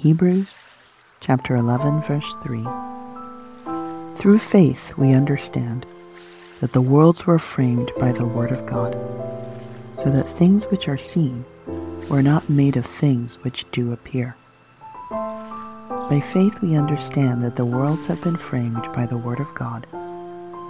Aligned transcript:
Hebrews 0.00 0.54
chapter 1.20 1.54
11 1.56 2.00
verse 2.00 2.34
3 2.42 2.64
Through 4.16 4.38
faith 4.38 4.96
we 4.96 5.12
understand 5.12 5.84
that 6.60 6.72
the 6.72 6.80
worlds 6.80 7.26
were 7.26 7.38
framed 7.38 7.92
by 7.98 8.10
the 8.10 8.24
word 8.24 8.50
of 8.50 8.64
God 8.64 8.94
so 9.92 10.08
that 10.08 10.26
things 10.26 10.64
which 10.70 10.88
are 10.88 10.96
seen 10.96 11.44
were 12.08 12.22
not 12.22 12.48
made 12.48 12.78
of 12.78 12.86
things 12.86 13.44
which 13.44 13.70
do 13.72 13.92
appear. 13.92 14.36
By 15.10 16.22
faith 16.24 16.62
we 16.62 16.76
understand 16.76 17.42
that 17.42 17.56
the 17.56 17.66
worlds 17.66 18.06
have 18.06 18.22
been 18.22 18.38
framed 18.38 18.90
by 18.94 19.04
the 19.04 19.18
word 19.18 19.38
of 19.38 19.54
God 19.54 19.86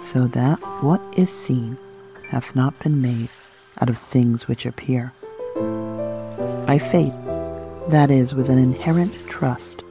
so 0.01 0.27
that 0.27 0.59
what 0.83 1.01
is 1.17 1.29
seen 1.29 1.77
hath 2.27 2.53
not 2.53 2.77
been 2.79 3.01
made 3.01 3.29
out 3.79 3.89
of 3.89 3.97
things 3.97 4.49
which 4.49 4.65
appear. 4.65 5.13
By 6.67 6.79
faith 6.79 7.13
that 7.89 8.11
is, 8.11 8.35
with 8.35 8.49
an 8.49 8.57
inherent 8.57 9.13
trust 9.27 9.83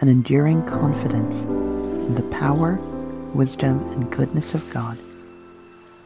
and 0.00 0.08
enduring 0.08 0.64
confidence 0.66 1.44
in 1.44 2.14
the 2.14 2.22
power, 2.30 2.74
wisdom, 3.34 3.86
and 3.90 4.10
goodness 4.10 4.54
of 4.54 4.68
God, 4.70 4.98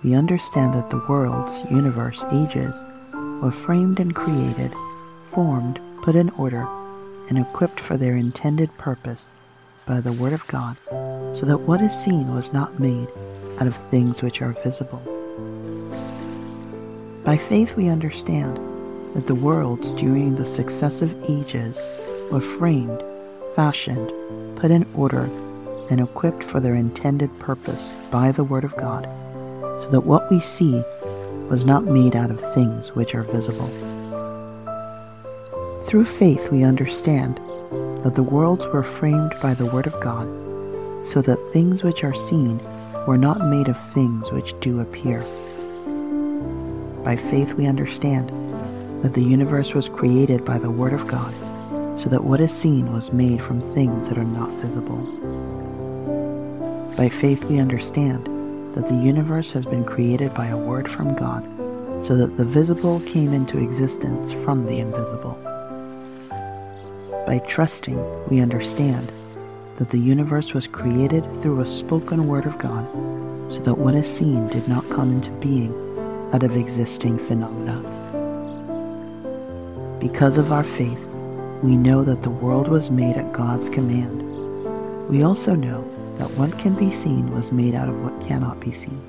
we 0.02 0.14
understand 0.14 0.74
that 0.74 0.90
the 0.90 1.04
worlds, 1.08 1.64
universe, 1.70 2.24
ages 2.32 2.82
were 3.40 3.52
framed 3.52 4.00
and 4.00 4.14
created, 4.14 4.72
formed, 5.24 5.80
put 6.02 6.16
in 6.16 6.30
order, 6.30 6.66
and 7.28 7.38
equipped 7.38 7.80
for 7.80 7.96
their 7.96 8.16
intended 8.16 8.76
purpose 8.78 9.30
by 9.86 10.00
the 10.00 10.12
Word 10.12 10.32
of 10.32 10.46
God, 10.46 10.76
so 11.36 11.46
that 11.46 11.58
what 11.58 11.80
is 11.80 11.92
seen 11.92 12.34
was 12.34 12.52
not 12.52 12.80
made 12.80 13.08
out 13.58 13.66
of 13.66 13.76
things 13.76 14.22
which 14.22 14.42
are 14.42 14.52
visible. 14.52 15.02
By 17.24 17.36
faith 17.36 17.76
we 17.76 17.88
understand 17.88 18.58
that 19.14 19.26
the 19.26 19.34
worlds 19.34 19.92
during 19.94 20.34
the 20.34 20.46
successive 20.46 21.14
ages 21.28 21.84
were 22.30 22.40
framed, 22.40 23.02
fashioned, 23.54 24.12
put 24.56 24.70
in 24.70 24.86
order, 24.94 25.24
and 25.90 26.00
equipped 26.00 26.42
for 26.42 26.60
their 26.60 26.74
intended 26.74 27.30
purpose 27.38 27.92
by 28.10 28.32
the 28.32 28.44
Word 28.44 28.64
of 28.64 28.76
God, 28.76 29.04
so 29.82 29.90
that 29.90 30.06
what 30.06 30.30
we 30.30 30.40
see 30.40 30.82
was 31.48 31.66
not 31.66 31.84
made 31.84 32.16
out 32.16 32.30
of 32.30 32.54
things 32.54 32.94
which 32.94 33.14
are 33.14 33.24
visible. 33.24 33.68
Through 35.84 36.06
faith 36.06 36.50
we 36.50 36.64
understand 36.64 37.36
that 38.04 38.14
the 38.14 38.22
worlds 38.22 38.66
were 38.68 38.82
framed 38.82 39.34
by 39.42 39.52
the 39.52 39.66
Word 39.66 39.86
of 39.86 40.00
God, 40.00 40.26
so 41.06 41.20
that 41.20 41.52
things 41.52 41.82
which 41.82 42.04
are 42.04 42.14
seen 42.14 42.58
were 43.06 43.18
not 43.18 43.46
made 43.48 43.68
of 43.68 43.78
things 43.78 44.32
which 44.32 44.58
do 44.60 44.80
appear. 44.80 45.20
By 47.04 47.16
faith 47.16 47.54
we 47.54 47.66
understand 47.66 48.30
that 49.02 49.14
the 49.14 49.22
universe 49.22 49.74
was 49.74 49.88
created 49.88 50.44
by 50.44 50.58
the 50.58 50.70
Word 50.70 50.92
of 50.92 51.06
God, 51.06 51.34
so 52.00 52.08
that 52.08 52.24
what 52.24 52.40
is 52.40 52.52
seen 52.52 52.92
was 52.92 53.12
made 53.12 53.42
from 53.42 53.60
things 53.60 54.08
that 54.08 54.18
are 54.18 54.24
not 54.24 54.50
visible. 54.60 54.98
By 56.96 57.08
faith 57.08 57.44
we 57.44 57.58
understand 57.58 58.26
that 58.74 58.88
the 58.88 58.96
universe 58.96 59.52
has 59.52 59.66
been 59.66 59.84
created 59.84 60.32
by 60.34 60.46
a 60.46 60.56
word 60.56 60.90
from 60.90 61.14
God, 61.14 61.42
so 62.02 62.16
that 62.16 62.36
the 62.36 62.44
visible 62.44 63.00
came 63.00 63.32
into 63.32 63.58
existence 63.58 64.32
from 64.44 64.64
the 64.64 64.78
invisible. 64.78 65.38
By 67.26 67.40
trusting, 67.46 68.00
we 68.28 68.40
understand 68.40 69.12
that 69.76 69.90
the 69.90 69.98
universe 69.98 70.54
was 70.54 70.66
created 70.66 71.30
through 71.30 71.60
a 71.60 71.66
spoken 71.66 72.26
word 72.28 72.46
of 72.46 72.58
God, 72.58 72.86
so 73.52 73.60
that 73.60 73.78
what 73.78 73.94
is 73.94 74.12
seen 74.12 74.48
did 74.48 74.66
not 74.68 74.88
come 74.90 75.12
into 75.12 75.30
being 75.32 75.72
out 76.32 76.42
of 76.42 76.56
existing 76.56 77.18
phenomena. 77.18 77.91
Because 80.02 80.36
of 80.36 80.50
our 80.50 80.64
faith, 80.64 81.06
we 81.62 81.76
know 81.76 82.02
that 82.02 82.24
the 82.24 82.28
world 82.28 82.66
was 82.66 82.90
made 82.90 83.16
at 83.16 83.32
God's 83.32 83.70
command. 83.70 84.20
We 85.08 85.22
also 85.22 85.54
know 85.54 85.88
that 86.16 86.28
what 86.32 86.58
can 86.58 86.74
be 86.74 86.90
seen 86.90 87.30
was 87.30 87.52
made 87.52 87.76
out 87.76 87.88
of 87.88 88.02
what 88.02 88.20
cannot 88.26 88.58
be 88.58 88.72
seen. 88.72 89.00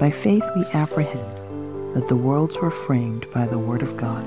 By 0.00 0.10
faith, 0.10 0.42
we 0.56 0.64
apprehend 0.74 1.94
that 1.94 2.08
the 2.08 2.16
worlds 2.16 2.56
were 2.56 2.72
framed 2.72 3.30
by 3.32 3.46
the 3.46 3.60
Word 3.60 3.82
of 3.82 3.96
God, 3.96 4.24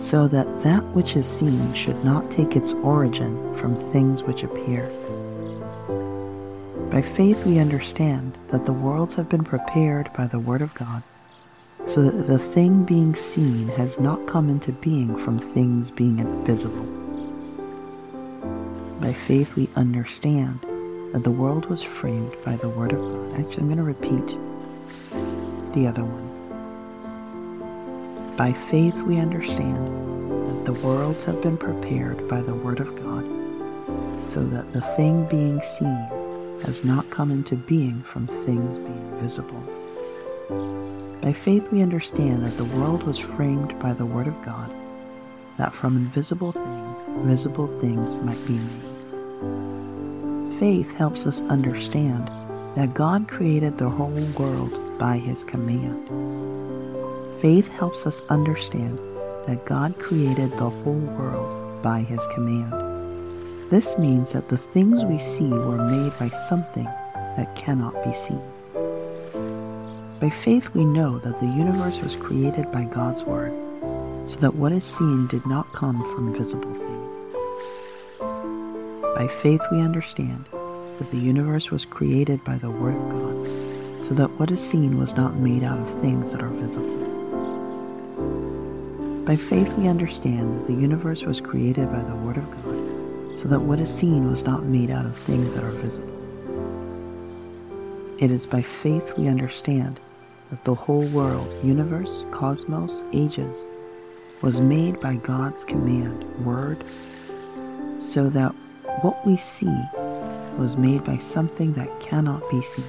so 0.00 0.28
that 0.28 0.62
that 0.62 0.84
which 0.94 1.16
is 1.16 1.26
seen 1.26 1.74
should 1.74 2.04
not 2.04 2.30
take 2.30 2.54
its 2.54 2.74
origin 2.74 3.56
from 3.56 3.74
things 3.74 4.22
which 4.22 4.44
appear. 4.44 4.88
By 6.92 7.02
faith, 7.02 7.44
we 7.44 7.58
understand 7.58 8.38
that 8.50 8.66
the 8.66 8.72
worlds 8.72 9.14
have 9.16 9.28
been 9.28 9.42
prepared 9.42 10.12
by 10.12 10.28
the 10.28 10.38
Word 10.38 10.62
of 10.62 10.74
God 10.74 11.02
so 11.88 12.02
that 12.10 12.26
the 12.26 12.38
thing 12.38 12.84
being 12.84 13.14
seen 13.14 13.68
has 13.68 13.98
not 13.98 14.26
come 14.26 14.50
into 14.50 14.72
being 14.72 15.16
from 15.16 15.38
things 15.38 15.90
being 15.90 16.18
invisible. 16.18 16.84
By 19.00 19.14
faith, 19.14 19.56
we 19.56 19.70
understand 19.74 20.60
that 21.12 21.24
the 21.24 21.30
world 21.30 21.64
was 21.66 21.82
framed 21.82 22.36
by 22.44 22.56
the 22.56 22.68
Word 22.68 22.92
of 22.92 23.00
God. 23.00 23.40
Actually, 23.40 23.62
I'm 23.62 23.66
going 23.66 23.78
to 23.78 23.84
repeat 23.84 24.36
the 25.72 25.86
other 25.86 26.04
one. 26.04 26.28
By 28.36 28.52
faith, 28.52 28.96
we 29.02 29.18
understand 29.18 29.86
that 29.86 30.64
the 30.66 30.74
worlds 30.86 31.24
have 31.24 31.40
been 31.40 31.56
prepared 31.56 32.28
by 32.28 32.42
the 32.42 32.54
Word 32.54 32.80
of 32.80 32.94
God, 32.96 33.24
so 34.28 34.44
that 34.44 34.72
the 34.72 34.82
thing 34.82 35.24
being 35.24 35.62
seen 35.62 36.06
has 36.64 36.84
not 36.84 37.08
come 37.08 37.30
into 37.30 37.56
being 37.56 38.02
from 38.02 38.26
things 38.26 38.76
being 38.76 39.20
visible. 39.20 39.62
By 41.22 41.32
faith 41.32 41.70
we 41.72 41.82
understand 41.82 42.44
that 42.44 42.56
the 42.56 42.64
world 42.64 43.02
was 43.02 43.18
framed 43.18 43.76
by 43.80 43.92
the 43.92 44.06
Word 44.06 44.28
of 44.28 44.40
God, 44.42 44.70
that 45.56 45.74
from 45.74 45.96
invisible 45.96 46.52
things, 46.52 47.00
visible 47.26 47.66
things 47.80 48.16
might 48.18 48.46
be 48.46 48.54
made. 48.58 48.84
Faith 50.60 50.92
helps 50.92 51.26
us 51.26 51.40
understand 51.42 52.28
that 52.76 52.94
God 52.94 53.26
created 53.26 53.78
the 53.78 53.88
whole 53.88 54.24
world 54.38 54.78
by 54.98 55.18
His 55.18 55.44
command. 55.44 56.08
Faith 57.40 57.68
helps 57.68 58.06
us 58.06 58.22
understand 58.28 58.98
that 59.46 59.64
God 59.66 59.98
created 59.98 60.52
the 60.52 60.70
whole 60.70 61.00
world 61.18 61.82
by 61.82 62.02
His 62.02 62.24
command. 62.34 62.72
This 63.70 63.98
means 63.98 64.30
that 64.32 64.48
the 64.48 64.56
things 64.56 65.04
we 65.04 65.18
see 65.18 65.50
were 65.50 65.84
made 65.90 66.16
by 66.18 66.28
something 66.48 66.84
that 66.84 67.56
cannot 67.56 68.04
be 68.04 68.14
seen. 68.14 68.40
By 70.20 70.30
faith, 70.30 70.74
we 70.74 70.84
know 70.84 71.20
that 71.20 71.38
the 71.38 71.46
universe 71.46 72.00
was 72.00 72.16
created 72.16 72.72
by 72.72 72.82
God's 72.86 73.22
Word, 73.22 73.52
so 74.28 74.36
that 74.40 74.56
what 74.56 74.72
is 74.72 74.82
seen 74.82 75.28
did 75.28 75.46
not 75.46 75.72
come 75.72 76.02
from 76.12 76.34
visible 76.34 76.74
things. 76.74 77.34
By 79.14 79.28
faith, 79.28 79.60
we 79.70 79.80
understand 79.80 80.44
that 80.98 81.08
the 81.12 81.18
universe 81.18 81.70
was 81.70 81.84
created 81.84 82.42
by 82.42 82.58
the 82.58 82.68
Word 82.68 82.96
of 82.96 83.10
God, 83.10 84.06
so 84.06 84.14
that 84.14 84.32
what 84.40 84.50
is 84.50 84.58
seen 84.60 84.98
was 84.98 85.14
not 85.14 85.36
made 85.36 85.62
out 85.62 85.78
of 85.78 86.00
things 86.00 86.32
that 86.32 86.42
are 86.42 86.48
visible. 86.48 86.98
By 89.24 89.36
faith, 89.36 89.72
we 89.74 89.86
understand 89.86 90.52
that 90.52 90.66
the 90.66 90.80
universe 90.80 91.22
was 91.22 91.40
created 91.40 91.92
by 91.92 92.02
the 92.02 92.16
Word 92.16 92.38
of 92.38 92.50
God, 92.50 93.40
so 93.40 93.46
that 93.46 93.60
what 93.60 93.78
is 93.78 93.94
seen 93.94 94.28
was 94.28 94.42
not 94.42 94.64
made 94.64 94.90
out 94.90 95.06
of 95.06 95.16
things 95.16 95.54
that 95.54 95.62
are 95.62 95.70
visible. 95.70 96.08
It 98.18 98.32
is 98.32 98.48
by 98.48 98.62
faith 98.62 99.16
we 99.16 99.28
understand 99.28 100.00
that 100.50 100.64
the 100.64 100.74
whole 100.74 101.06
world, 101.08 101.48
universe, 101.64 102.24
cosmos, 102.30 103.02
ages, 103.12 103.66
was 104.42 104.60
made 104.60 105.00
by 105.00 105.16
God's 105.16 105.64
command, 105.64 106.24
word, 106.44 106.84
so 107.98 108.28
that 108.30 108.52
what 109.02 109.26
we 109.26 109.36
see 109.36 109.84
was 110.56 110.76
made 110.76 111.04
by 111.04 111.18
something 111.18 111.72
that 111.74 112.00
cannot 112.00 112.48
be 112.50 112.62
seen, 112.62 112.84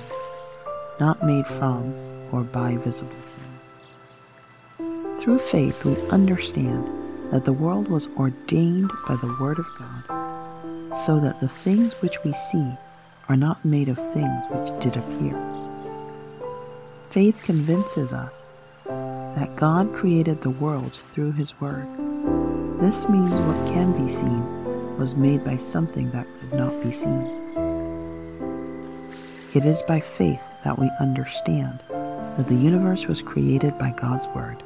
not 0.99 1.23
made 1.23 1.45
from 1.47 1.93
or 2.31 2.43
by 2.43 2.75
visible 2.77 3.11
things. 4.77 5.23
Through 5.23 5.39
faith, 5.39 5.83
we 5.85 5.95
understand 6.09 6.89
that 7.31 7.45
the 7.45 7.53
world 7.53 7.87
was 7.89 8.07
ordained 8.17 8.91
by 9.07 9.15
the 9.17 9.35
Word 9.39 9.59
of 9.59 9.67
God, 9.77 10.03
so 11.05 11.19
that 11.19 11.39
the 11.41 11.47
things 11.49 11.93
which 12.01 12.23
we 12.23 12.33
see 12.33 12.71
are 13.27 13.37
not 13.37 13.63
made 13.63 13.89
of 13.89 13.97
things 14.13 14.45
which 14.49 14.81
did 14.81 14.95
appear. 14.97 15.58
Faith 17.11 17.41
convinces 17.41 18.13
us 18.13 18.45
that 18.85 19.55
God 19.55 19.91
created 19.95 20.43
the 20.43 20.51
world 20.51 20.93
through 20.93 21.31
His 21.31 21.59
Word. 21.59 21.87
This 22.79 23.09
means 23.09 23.31
what 23.31 23.73
can 23.73 23.93
be 23.93 24.07
seen 24.07 24.95
was 24.95 25.15
made 25.15 25.43
by 25.43 25.57
something 25.57 26.11
that 26.11 26.27
could 26.39 26.53
not 26.53 26.83
be 26.83 26.91
seen. 26.91 27.23
It 29.55 29.65
is 29.65 29.81
by 29.81 29.99
faith 29.99 30.47
that 30.63 30.77
we 30.77 30.87
understand 30.99 31.81
that 31.89 32.45
the 32.47 32.53
universe 32.53 33.07
was 33.07 33.23
created 33.23 33.75
by 33.79 33.89
God's 33.89 34.27
Word, 34.27 34.61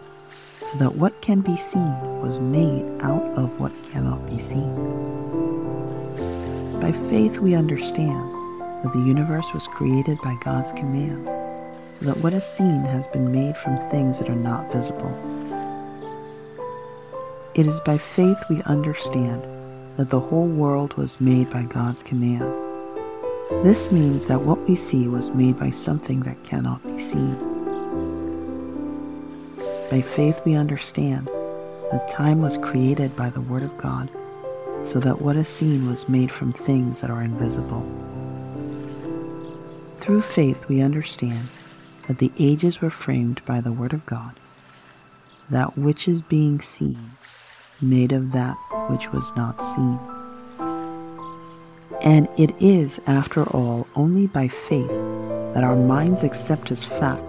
so 0.69 0.77
that 0.79 0.95
what 0.95 1.21
can 1.21 1.39
be 1.39 1.55
seen 1.55 2.21
was 2.21 2.39
made 2.39 2.83
out 3.01 3.23
of 3.37 3.57
what 3.57 3.71
cannot 3.93 4.29
be 4.29 4.39
seen. 4.39 4.75
By 6.81 6.91
faith, 6.91 7.37
we 7.37 7.55
understand 7.55 8.33
that 8.83 8.91
the 8.91 8.99
universe 8.99 9.53
was 9.53 9.65
created 9.67 10.17
by 10.21 10.35
God's 10.43 10.73
command 10.73 11.25
that 12.03 12.17
what 12.17 12.33
is 12.33 12.43
seen 12.43 12.83
has 12.83 13.07
been 13.07 13.31
made 13.31 13.55
from 13.55 13.77
things 13.89 14.19
that 14.19 14.29
are 14.29 14.35
not 14.35 14.71
visible. 14.73 15.11
It 17.55 17.65
is 17.65 17.79
by 17.79 17.97
faith 17.97 18.37
we 18.49 18.61
understand 18.63 19.41
that 19.95 20.09
the 20.09 20.19
whole 20.19 20.47
world 20.47 20.95
was 20.95 21.21
made 21.21 21.49
by 21.49 21.63
God's 21.63 22.03
command. 22.03 22.53
This 23.63 23.89
means 23.89 24.25
that 24.25 24.41
what 24.41 24.67
we 24.67 24.75
see 24.75 25.07
was 25.07 25.31
made 25.31 25.57
by 25.57 25.71
something 25.71 26.21
that 26.21 26.43
cannot 26.43 26.83
be 26.83 26.99
seen. 26.99 27.37
By 29.89 30.01
faith 30.01 30.41
we 30.43 30.55
understand 30.55 31.27
that 31.91 32.09
time 32.09 32.41
was 32.41 32.57
created 32.57 33.15
by 33.15 33.29
the 33.29 33.41
Word 33.41 33.63
of 33.63 33.77
God, 33.77 34.09
so 34.85 34.99
that 34.99 35.21
what 35.21 35.37
is 35.37 35.47
seen 35.47 35.87
was 35.87 36.09
made 36.09 36.31
from 36.31 36.51
things 36.51 36.99
that 36.99 37.09
are 37.09 37.21
invisible. 37.21 37.85
Through 39.99 40.23
faith 40.23 40.67
we 40.67 40.81
understand 40.81 41.47
that 42.07 42.19
the 42.19 42.31
ages 42.37 42.81
were 42.81 42.89
framed 42.89 43.41
by 43.45 43.61
the 43.61 43.71
Word 43.71 43.93
of 43.93 44.05
God, 44.05 44.33
that 45.49 45.77
which 45.77 46.07
is 46.07 46.21
being 46.21 46.59
seen 46.61 47.11
made 47.81 48.11
of 48.11 48.31
that 48.31 48.55
which 48.89 49.11
was 49.11 49.35
not 49.35 49.61
seen. 49.61 49.99
And 52.01 52.27
it 52.37 52.53
is, 52.61 52.99
after 53.07 53.43
all, 53.49 53.87
only 53.95 54.27
by 54.27 54.47
faith 54.47 54.89
that 55.53 55.63
our 55.63 55.75
minds 55.75 56.23
accept 56.23 56.71
as 56.71 56.83
fact 56.83 57.23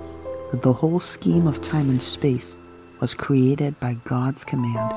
that 0.50 0.62
the 0.62 0.72
whole 0.72 1.00
scheme 1.00 1.46
of 1.46 1.62
time 1.62 1.90
and 1.90 2.02
space 2.02 2.56
was 3.00 3.14
created 3.14 3.78
by 3.80 3.94
God's 4.04 4.44
command, 4.44 4.90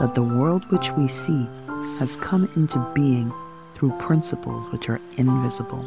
that 0.00 0.14
the 0.14 0.22
world 0.22 0.64
which 0.70 0.90
we 0.92 1.08
see 1.08 1.46
has 1.98 2.16
come 2.16 2.48
into 2.56 2.78
being 2.94 3.32
through 3.74 3.92
principles 3.98 4.70
which 4.72 4.88
are 4.88 5.00
invisible. 5.16 5.84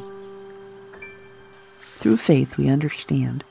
Through 1.99 2.17
faith, 2.17 2.57
we 2.57 2.69
understand 2.69 3.43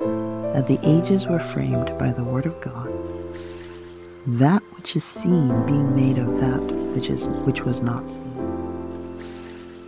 that 0.00 0.66
the 0.66 0.78
ages 0.82 1.26
were 1.26 1.38
framed 1.38 1.96
by 1.98 2.12
the 2.12 2.24
Word 2.24 2.46
of 2.46 2.60
God 2.60 2.92
that 4.26 4.60
which 4.74 4.96
is 4.96 5.04
seen 5.04 5.48
being 5.66 5.94
made 5.94 6.18
of 6.18 6.40
that 6.40 6.60
which 6.94 7.08
is 7.08 7.28
which 7.46 7.62
was 7.62 7.80
not 7.80 8.10
seen. 8.10 8.32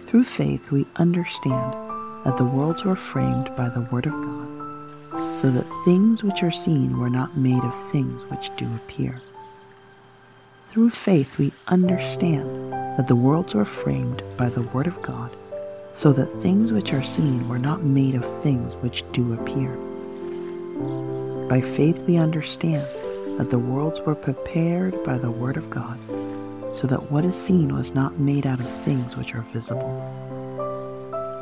Through 0.06 0.24
faith 0.24 0.70
we 0.70 0.86
understand 0.96 1.72
that 2.24 2.36
the 2.36 2.44
worlds 2.44 2.84
were 2.84 2.94
framed 2.94 3.50
by 3.56 3.68
the 3.68 3.80
word 3.80 4.06
of 4.06 4.12
God, 4.12 5.40
so 5.40 5.50
that 5.50 5.84
things 5.84 6.22
which 6.22 6.42
are 6.44 6.52
seen 6.52 6.98
were 6.98 7.10
not 7.10 7.36
made 7.36 7.62
of 7.64 7.90
things 7.90 8.22
which 8.30 8.54
do 8.56 8.66
appear. 8.76 9.20
Through 10.68 10.90
faith 10.90 11.36
we 11.36 11.52
understand 11.66 12.72
that 12.72 13.08
the 13.08 13.16
worlds 13.16 13.54
were 13.54 13.64
framed 13.64 14.22
by 14.36 14.50
the 14.50 14.62
word 14.62 14.86
of 14.86 15.02
God, 15.02 15.34
so 15.98 16.12
that 16.12 16.32
things 16.40 16.70
which 16.70 16.92
are 16.92 17.02
seen 17.02 17.48
were 17.48 17.58
not 17.58 17.82
made 17.82 18.14
of 18.14 18.42
things 18.42 18.72
which 18.84 19.02
do 19.10 19.32
appear. 19.32 19.72
By 21.48 21.60
faith 21.60 21.98
we 22.06 22.16
understand 22.16 22.86
that 23.36 23.50
the 23.50 23.58
worlds 23.58 23.98
were 24.02 24.14
prepared 24.14 25.02
by 25.02 25.18
the 25.18 25.32
Word 25.32 25.56
of 25.56 25.68
God, 25.70 25.98
so 26.72 26.86
that 26.86 27.10
what 27.10 27.24
is 27.24 27.34
seen 27.34 27.74
was 27.74 27.96
not 27.96 28.16
made 28.16 28.46
out 28.46 28.60
of 28.60 28.84
things 28.84 29.16
which 29.16 29.34
are 29.34 29.44
visible. 29.52 29.90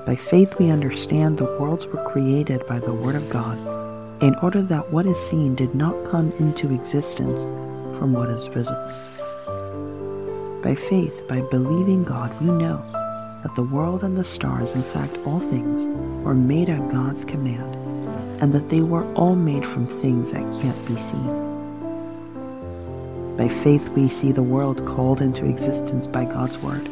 By 0.07 0.17
faith, 0.17 0.59
we 0.59 0.71
understand 0.71 1.37
the 1.37 1.45
worlds 1.61 1.85
were 1.85 2.03
created 2.05 2.67
by 2.67 2.79
the 2.79 2.95
Word 2.95 3.17
of 3.17 3.29
God, 3.29 3.59
in 4.23 4.35
order 4.37 4.63
that 4.63 4.91
what 4.91 5.05
is 5.05 5.19
seen 5.19 5.55
did 5.55 5.75
not 5.75 6.03
come 6.07 6.33
into 6.39 6.73
existence 6.73 7.45
from 7.99 8.15
what 8.15 8.31
is 8.31 8.47
visible. 8.47 8.91
By 10.63 10.75
faith, 10.75 11.29
by 11.29 11.43
believing 11.43 12.05
God, 12.05 12.33
we 12.41 12.47
know 12.47 12.83
that 13.47 13.55
the 13.55 13.63
world 13.63 14.03
and 14.03 14.17
the 14.17 14.25
stars, 14.25 14.73
in 14.73 14.83
fact, 14.83 15.17
all 15.25 15.39
things, 15.39 15.87
were 16.25 16.35
made 16.35 16.69
at 16.69 16.91
God's 16.91 17.25
command, 17.25 17.77
and 18.43 18.53
that 18.53 18.71
they 18.71 18.81
were 18.81 19.05
all 19.15 19.37
made 19.37 19.65
from 19.65 19.87
things 19.87 20.33
that 20.33 20.43
can't 20.61 20.89
be 20.89 20.97
seen. 20.97 21.27
By 23.37 23.47
faith, 23.47 23.89
we 23.91 24.09
see 24.09 24.33
the 24.33 24.43
world 24.43 24.85
called 24.85 25.21
into 25.21 25.47
existence 25.47 26.09
by 26.09 26.25
God's 26.25 26.59
Word, 26.59 26.89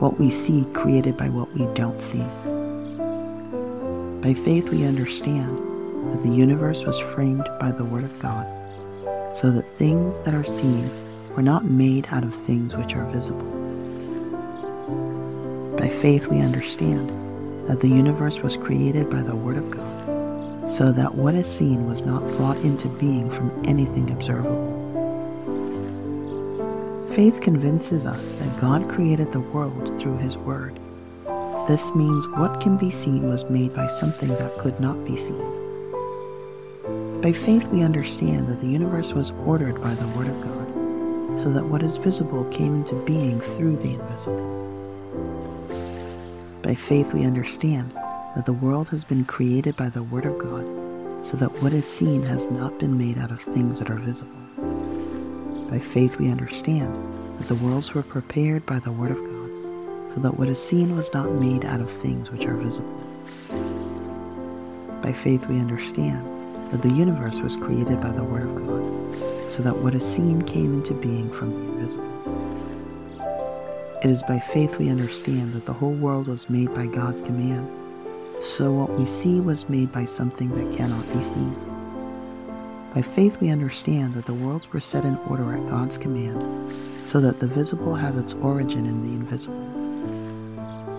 what 0.00 0.18
we 0.18 0.28
see 0.28 0.64
created 0.74 1.16
by 1.16 1.28
what 1.28 1.54
we 1.54 1.72
don't 1.74 2.02
see. 2.02 2.24
By 4.22 4.34
faith, 4.34 4.68
we 4.70 4.84
understand 4.84 5.56
that 6.10 6.24
the 6.24 6.34
universe 6.34 6.84
was 6.84 6.98
framed 6.98 7.48
by 7.60 7.70
the 7.70 7.84
Word 7.84 8.02
of 8.02 8.18
God, 8.18 8.44
so 9.36 9.52
that 9.52 9.76
things 9.76 10.18
that 10.20 10.34
are 10.34 10.42
seen 10.42 10.90
were 11.36 11.42
not 11.42 11.64
made 11.64 12.08
out 12.10 12.24
of 12.24 12.34
things 12.34 12.74
which 12.74 12.96
are 12.96 13.08
visible. 13.12 13.65
By 15.78 15.90
faith, 15.90 16.26
we 16.28 16.40
understand 16.40 17.10
that 17.68 17.80
the 17.80 17.88
universe 17.88 18.38
was 18.38 18.56
created 18.56 19.10
by 19.10 19.20
the 19.20 19.36
Word 19.36 19.58
of 19.58 19.70
God, 19.70 20.72
so 20.72 20.90
that 20.92 21.14
what 21.14 21.34
is 21.34 21.46
seen 21.46 21.86
was 21.86 22.00
not 22.02 22.22
brought 22.38 22.56
into 22.58 22.88
being 22.88 23.30
from 23.30 23.50
anything 23.66 24.10
observable. 24.10 24.84
Faith 27.14 27.40
convinces 27.40 28.06
us 28.06 28.34
that 28.34 28.60
God 28.60 28.88
created 28.88 29.32
the 29.32 29.40
world 29.40 29.88
through 30.00 30.16
His 30.18 30.36
Word. 30.38 30.78
This 31.68 31.94
means 31.94 32.26
what 32.28 32.60
can 32.60 32.76
be 32.76 32.90
seen 32.90 33.28
was 33.28 33.44
made 33.50 33.74
by 33.74 33.88
something 33.88 34.28
that 34.28 34.56
could 34.58 34.80
not 34.80 35.04
be 35.04 35.18
seen. 35.18 35.42
By 37.20 37.32
faith, 37.32 37.66
we 37.68 37.82
understand 37.82 38.48
that 38.48 38.60
the 38.60 38.68
universe 38.68 39.12
was 39.12 39.30
ordered 39.44 39.82
by 39.82 39.94
the 39.94 40.08
Word 40.08 40.28
of 40.28 40.40
God, 40.40 41.42
so 41.42 41.52
that 41.52 41.66
what 41.66 41.82
is 41.82 41.96
visible 41.96 42.44
came 42.50 42.76
into 42.76 42.94
being 43.04 43.40
through 43.40 43.76
the 43.76 43.94
invisible. 43.94 44.55
By 46.66 46.74
faith, 46.74 47.14
we 47.14 47.22
understand 47.24 47.92
that 48.34 48.44
the 48.44 48.52
world 48.52 48.88
has 48.88 49.04
been 49.04 49.24
created 49.24 49.76
by 49.76 49.88
the 49.88 50.02
Word 50.02 50.26
of 50.26 50.36
God, 50.36 50.64
so 51.24 51.36
that 51.36 51.62
what 51.62 51.72
is 51.72 51.88
seen 51.88 52.24
has 52.24 52.50
not 52.50 52.80
been 52.80 52.98
made 52.98 53.18
out 53.18 53.30
of 53.30 53.40
things 53.40 53.78
that 53.78 53.88
are 53.88 53.94
visible. 53.94 54.34
By 55.70 55.78
faith 55.78 56.18
we 56.18 56.28
understand 56.28 56.92
that 57.38 57.46
the 57.46 57.54
worlds 57.54 57.94
were 57.94 58.02
prepared 58.02 58.66
by 58.66 58.80
the 58.80 58.90
Word 58.90 59.12
of 59.12 59.18
God, 59.18 60.14
so 60.16 60.20
that 60.22 60.36
what 60.36 60.48
is 60.48 60.60
seen 60.60 60.96
was 60.96 61.14
not 61.14 61.30
made 61.30 61.64
out 61.64 61.80
of 61.80 61.88
things 61.88 62.32
which 62.32 62.46
are 62.46 62.56
visible. 62.56 63.00
By 65.02 65.12
faith 65.12 65.46
we 65.46 65.60
understand 65.60 66.26
that 66.72 66.82
the 66.82 66.90
universe 66.90 67.38
was 67.38 67.54
created 67.54 68.00
by 68.00 68.10
the 68.10 68.24
Word 68.24 68.42
of 68.42 68.56
God, 68.56 69.52
so 69.54 69.62
that 69.62 69.76
what 69.76 69.94
is 69.94 70.04
seen 70.04 70.42
came 70.42 70.74
into 70.74 70.94
being 70.94 71.30
from 71.30 71.52
the 71.52 71.74
invisible. 71.74 72.15
It 74.06 74.10
is 74.10 74.22
by 74.22 74.38
faith 74.38 74.78
we 74.78 74.88
understand 74.88 75.52
that 75.54 75.66
the 75.66 75.72
whole 75.72 75.90
world 75.90 76.28
was 76.28 76.48
made 76.48 76.72
by 76.72 76.86
God's 76.86 77.20
command, 77.20 77.68
so 78.40 78.70
what 78.70 78.96
we 78.96 79.04
see 79.04 79.40
was 79.40 79.68
made 79.68 79.90
by 79.90 80.04
something 80.04 80.48
that 80.50 80.76
cannot 80.78 81.12
be 81.12 81.20
seen. 81.20 81.56
By 82.94 83.02
faith, 83.02 83.40
we 83.40 83.50
understand 83.50 84.14
that 84.14 84.26
the 84.26 84.32
worlds 84.32 84.72
were 84.72 84.78
set 84.78 85.04
in 85.04 85.16
order 85.28 85.56
at 85.56 85.68
God's 85.68 85.98
command, 85.98 86.72
so 87.04 87.18
that 87.18 87.40
the 87.40 87.48
visible 87.48 87.96
has 87.96 88.16
its 88.16 88.34
origin 88.34 88.86
in 88.86 89.02
the 89.02 89.08
invisible. 89.08 89.56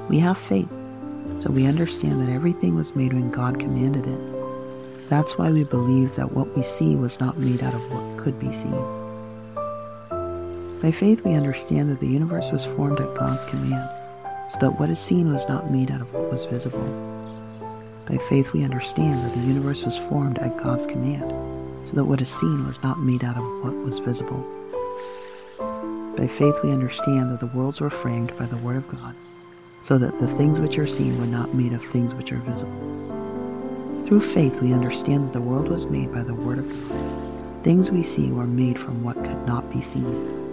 We 0.10 0.20
have 0.20 0.38
faith, 0.38 0.68
so 1.40 1.50
we 1.50 1.66
understand 1.66 2.22
that 2.22 2.34
everything 2.34 2.76
was 2.76 2.94
made 2.94 3.14
when 3.14 3.32
God 3.32 3.58
commanded 3.58 4.06
it. 4.06 5.08
That's 5.08 5.38
why 5.38 5.50
we 5.50 5.64
believe 5.64 6.18
that 6.18 6.34
what 6.34 6.54
we 6.58 6.62
see 6.62 6.98
was 6.98 7.22
not 7.22 7.38
made 7.38 7.64
out 7.64 7.74
of 7.74 7.90
what 7.90 8.22
could 8.22 8.38
be 8.38 8.52
seen. 8.52 8.97
By 10.82 10.92
faith, 10.92 11.24
we 11.24 11.34
understand 11.34 11.90
that 11.90 12.00
the 12.00 12.08
universe 12.08 12.52
was 12.52 12.66
formed 12.66 13.00
at 13.00 13.16
God's 13.16 13.44
command, 13.50 13.90
so 14.52 14.60
that 14.60 14.80
what 14.80 14.90
is 14.90 15.00
seen 15.00 15.34
was 15.34 15.48
not 15.48 15.72
made 15.72 15.92
out 15.92 16.02
of 16.02 16.14
what 16.14 16.32
was 16.32 16.46
visible. 16.46 16.88
By 18.08 18.18
faith, 18.30 18.54
we 18.54 18.64
understand 18.64 19.26
that 19.26 19.34
the 19.34 19.46
universe 19.46 19.84
was 19.84 19.98
formed 19.98 20.38
at 20.38 20.58
God's 20.58 20.86
command 20.86 21.34
so 21.88 21.94
that 21.94 22.04
what 22.04 22.20
is 22.20 22.30
seen 22.30 22.68
was 22.68 22.84
not 22.84 23.00
made 23.00 23.24
out 23.24 23.38
of 23.38 23.44
what 23.64 23.76
was 23.78 24.00
visible. 24.00 24.46
By 26.18 26.28
faith 26.28 26.56
we 26.64 26.72
understand 26.72 27.32
that 27.32 27.40
the 27.40 27.58
worlds 27.58 27.80
were 27.80 27.90
framed 27.90 28.36
by 28.38 28.46
the 28.46 28.58
Word 28.58 28.76
of 28.76 28.90
God, 28.90 29.16
so 29.84 29.98
that 29.98 30.20
the 30.20 30.28
things 30.28 30.60
which 30.60 30.78
are 30.78 30.88
seen 30.88 31.18
were 31.18 31.26
not 31.26 31.54
made 31.54 31.72
of 31.72 31.82
things 31.82 32.14
which 32.14 32.34
are 32.34 32.40
visible. 32.40 34.04
Through 34.06 34.20
faith 34.20 34.62
we 34.62 34.74
understand 34.74 35.28
that 35.28 35.34
the 35.34 35.42
world 35.42 35.70
was 35.70 35.86
made 35.86 36.12
by 36.12 36.24
the 36.24 36.34
Word 36.34 36.60
of 36.60 36.90
God. 36.90 37.64
Things 37.64 37.90
we 37.90 38.04
see 38.04 38.32
were 38.32 38.48
made 38.48 38.78
from 38.78 39.04
what 39.04 39.16
could 39.16 39.48
not 39.48 39.72
be 39.72 39.82
seen. 39.82 40.47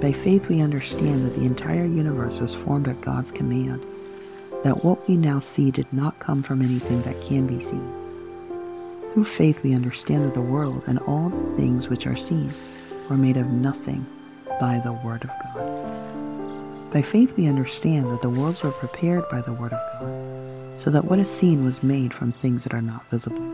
By 0.00 0.12
faith 0.12 0.48
we 0.48 0.60
understand 0.60 1.26
that 1.26 1.36
the 1.36 1.44
entire 1.44 1.84
universe 1.84 2.40
was 2.40 2.54
formed 2.54 2.88
at 2.88 3.00
God's 3.00 3.32
command, 3.32 3.84
that 4.64 4.84
what 4.84 5.08
we 5.08 5.16
now 5.16 5.40
see 5.40 5.70
did 5.70 5.92
not 5.92 6.18
come 6.18 6.42
from 6.42 6.62
anything 6.62 7.02
that 7.02 7.20
can 7.22 7.46
be 7.46 7.60
seen. 7.60 7.92
Through 9.12 9.24
faith, 9.24 9.62
we 9.64 9.74
understand 9.74 10.24
that 10.24 10.34
the 10.34 10.40
world 10.40 10.84
and 10.86 10.98
all 11.00 11.30
the 11.30 11.56
things 11.56 11.88
which 11.88 12.06
are 12.06 12.16
seen 12.16 12.52
were 13.08 13.16
made 13.16 13.36
of 13.36 13.48
nothing 13.48 14.06
by 14.60 14.78
the 14.84 14.92
Word 14.92 15.24
of 15.24 15.30
God. 15.54 16.92
By 16.92 17.02
faith, 17.02 17.36
we 17.36 17.48
understand 17.48 18.06
that 18.06 18.22
the 18.22 18.30
worlds 18.30 18.62
were 18.62 18.70
prepared 18.70 19.28
by 19.28 19.40
the 19.40 19.52
Word 19.52 19.72
of 19.72 20.00
God, 20.00 20.80
so 20.80 20.90
that 20.90 21.06
what 21.06 21.18
is 21.18 21.28
seen 21.28 21.64
was 21.64 21.82
made 21.82 22.14
from 22.14 22.30
things 22.30 22.62
that 22.62 22.72
are 22.72 22.80
not 22.80 23.04
visible. 23.10 23.50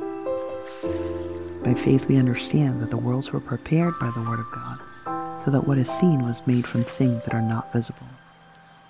By 1.64 1.75
faith, 1.75 2.06
we 2.06 2.18
understand 2.18 2.82
that 2.82 2.90
the 2.90 2.96
worlds 2.96 3.32
were 3.32 3.40
prepared 3.40 3.98
by 3.98 4.10
the 4.10 4.22
Word 4.22 4.40
of 4.40 4.50
God, 4.52 4.75
so 5.46 5.52
that 5.52 5.66
what 5.66 5.78
is 5.78 5.88
seen 5.88 6.26
was 6.26 6.46
made 6.46 6.66
from 6.66 6.84
things 6.84 7.24
that 7.24 7.32
are 7.32 7.40
not 7.40 7.72
visible. 7.72 8.06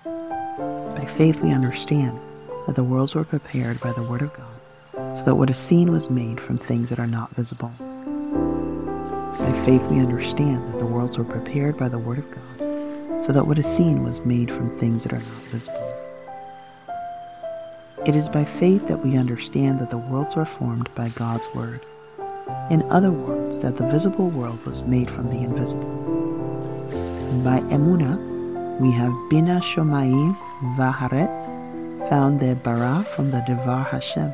By 0.03 1.05
faith, 1.05 1.39
we 1.39 1.51
understand 1.51 2.19
that 2.65 2.75
the 2.75 2.83
worlds 2.83 3.15
were 3.15 3.23
prepared 3.23 3.79
by 3.79 3.93
the 3.93 4.01
Word 4.01 4.23
of 4.23 4.33
God 4.33 4.47
so 5.17 5.23
that 5.23 5.35
what 5.35 5.49
is 5.49 5.57
seen 5.57 5.91
was 5.91 6.09
made 6.09 6.39
from 6.39 6.57
things 6.57 6.89
that 6.89 6.99
are 6.99 7.07
not 7.07 7.29
visible. 7.35 7.71
By 7.79 9.61
faith 9.65 9.83
we 9.83 9.99
understand 9.99 10.73
that 10.73 10.79
the 10.79 10.85
worlds 10.85 11.17
were 11.17 11.23
prepared 11.23 11.77
by 11.77 11.89
the 11.89 11.99
Word 11.99 12.19
of 12.19 12.31
God, 12.31 13.23
so 13.23 13.31
that 13.33 13.45
what 13.45 13.59
is 13.59 13.67
seen 13.67 14.03
was 14.03 14.21
made 14.21 14.49
from 14.49 14.75
things 14.79 15.03
that 15.03 15.13
are 15.13 15.19
not 15.19 15.43
visible. 15.51 15.93
It 18.05 18.15
is 18.15 18.29
by 18.29 18.45
faith 18.45 18.87
that 18.87 19.05
we 19.05 19.15
understand 19.15 19.79
that 19.79 19.91
the 19.91 19.97
worlds 19.97 20.35
were 20.35 20.45
formed 20.45 20.89
by 20.95 21.09
God's 21.09 21.47
Word. 21.53 21.81
In 22.71 22.81
other 22.89 23.11
words, 23.11 23.59
that 23.59 23.77
the 23.77 23.87
visible 23.87 24.29
world 24.29 24.65
was 24.65 24.83
made 24.83 25.09
from 25.09 25.29
the 25.29 25.37
invisible. 25.37 26.26
By 27.27 27.59
Emuna, 27.59 28.17
we 28.79 28.89
have 28.91 29.13
Bina 29.29 29.59
Shomayim 29.59 30.33
Vaharetz, 30.77 32.07
found 32.07 32.39
their 32.39 32.55
bara 32.55 33.03
from 33.03 33.31
the 33.31 33.41
Devar 33.41 33.83
Hashem, 33.83 34.33